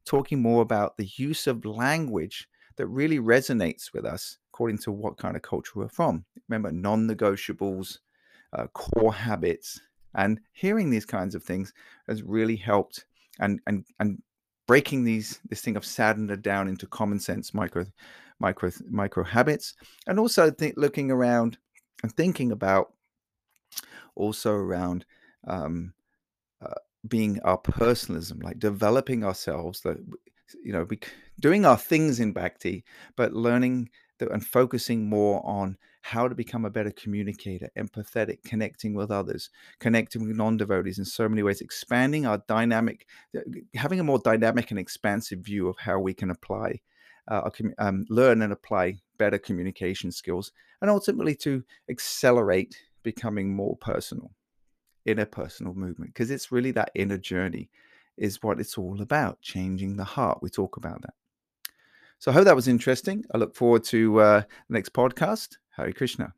talking 0.05 0.39
more 0.39 0.61
about 0.61 0.97
the 0.97 1.09
use 1.15 1.47
of 1.47 1.65
language 1.65 2.47
that 2.77 2.85
really 2.85 3.17
resonates 3.17 3.91
with 3.91 4.05
us 4.05 4.37
according 4.53 4.77
to 4.77 4.91
what 4.91 5.17
kind 5.17 5.35
of 5.35 5.41
culture 5.41 5.71
we're 5.75 5.87
from. 5.87 6.23
Remember, 6.47 6.71
non-negotiables, 6.71 7.97
uh, 8.53 8.67
core 8.67 9.13
habits, 9.13 9.81
and 10.13 10.39
hearing 10.51 10.91
these 10.91 11.05
kinds 11.05 11.33
of 11.33 11.43
things 11.43 11.73
has 12.07 12.21
really 12.21 12.55
helped 12.55 13.05
and 13.39 13.59
and 13.65 13.83
and 13.99 14.21
breaking 14.67 15.05
these 15.05 15.39
this 15.49 15.61
thing 15.61 15.75
of 15.75 15.85
sadhana 15.85 16.37
down 16.37 16.67
into 16.67 16.85
common 16.85 17.19
sense 17.19 17.51
micro 17.51 17.85
micro 18.39 18.71
micro 18.89 19.23
habits, 19.23 19.73
and 20.07 20.19
also 20.19 20.51
looking 20.75 21.11
around 21.11 21.57
and 22.03 22.11
thinking 22.15 22.51
about 22.51 22.93
also 24.15 24.53
around 24.53 25.05
um, 25.47 25.93
uh, 26.61 26.73
being 27.07 27.39
our 27.43 27.57
personalism, 27.57 28.39
like 28.39 28.59
developing 28.59 29.23
ourselves, 29.23 29.81
that 29.81 29.97
you 30.63 30.71
know, 30.71 30.85
we, 30.89 30.99
doing 31.39 31.65
our 31.65 31.77
things 31.77 32.19
in 32.19 32.31
bhakti, 32.31 32.83
but 33.15 33.33
learning 33.33 33.89
and 34.19 34.45
focusing 34.45 35.09
more 35.09 35.45
on 35.45 35.77
how 36.01 36.27
to 36.27 36.35
become 36.35 36.65
a 36.65 36.69
better 36.69 36.91
communicator, 36.91 37.69
empathetic, 37.77 38.43
connecting 38.43 38.93
with 38.93 39.11
others, 39.11 39.49
connecting 39.79 40.25
with 40.25 40.37
non-devotees 40.37 40.99
in 40.99 41.05
so 41.05 41.27
many 41.27 41.43
ways, 41.43 41.61
expanding 41.61 42.25
our 42.25 42.41
dynamic, 42.47 43.07
having 43.73 43.99
a 43.99 44.03
more 44.03 44.19
dynamic 44.19 44.69
and 44.71 44.79
expansive 44.79 45.39
view 45.39 45.67
of 45.67 45.77
how 45.79 45.99
we 45.99 46.13
can 46.13 46.29
apply 46.29 46.79
uh, 47.27 47.49
um, 47.77 48.05
learn 48.09 48.41
and 48.41 48.53
apply 48.53 48.97
better 49.17 49.37
communication 49.37 50.11
skills, 50.11 50.51
and 50.81 50.89
ultimately 50.89 51.35
to 51.35 51.63
accelerate 51.89 52.77
becoming 53.03 53.55
more 53.55 53.75
personal, 53.77 54.31
inner 55.05 55.25
personal 55.25 55.73
movement, 55.73 56.13
because 56.13 56.31
it's 56.31 56.51
really 56.51 56.71
that 56.71 56.91
inner 56.95 57.17
journey 57.17 57.69
is 58.17 58.41
what 58.41 58.59
it's 58.59 58.77
all 58.77 59.01
about, 59.01 59.41
changing 59.41 59.97
the 59.97 60.03
heart. 60.03 60.39
We 60.41 60.49
talk 60.49 60.77
about 60.77 61.01
that. 61.01 61.13
So 62.19 62.31
I 62.31 62.33
hope 62.33 62.45
that 62.45 62.55
was 62.55 62.67
interesting. 62.67 63.25
I 63.33 63.37
look 63.37 63.55
forward 63.55 63.83
to 63.85 64.19
uh, 64.21 64.41
the 64.69 64.73
next 64.73 64.93
podcast. 64.93 65.57
Hare 65.75 65.91
Krishna. 65.91 66.33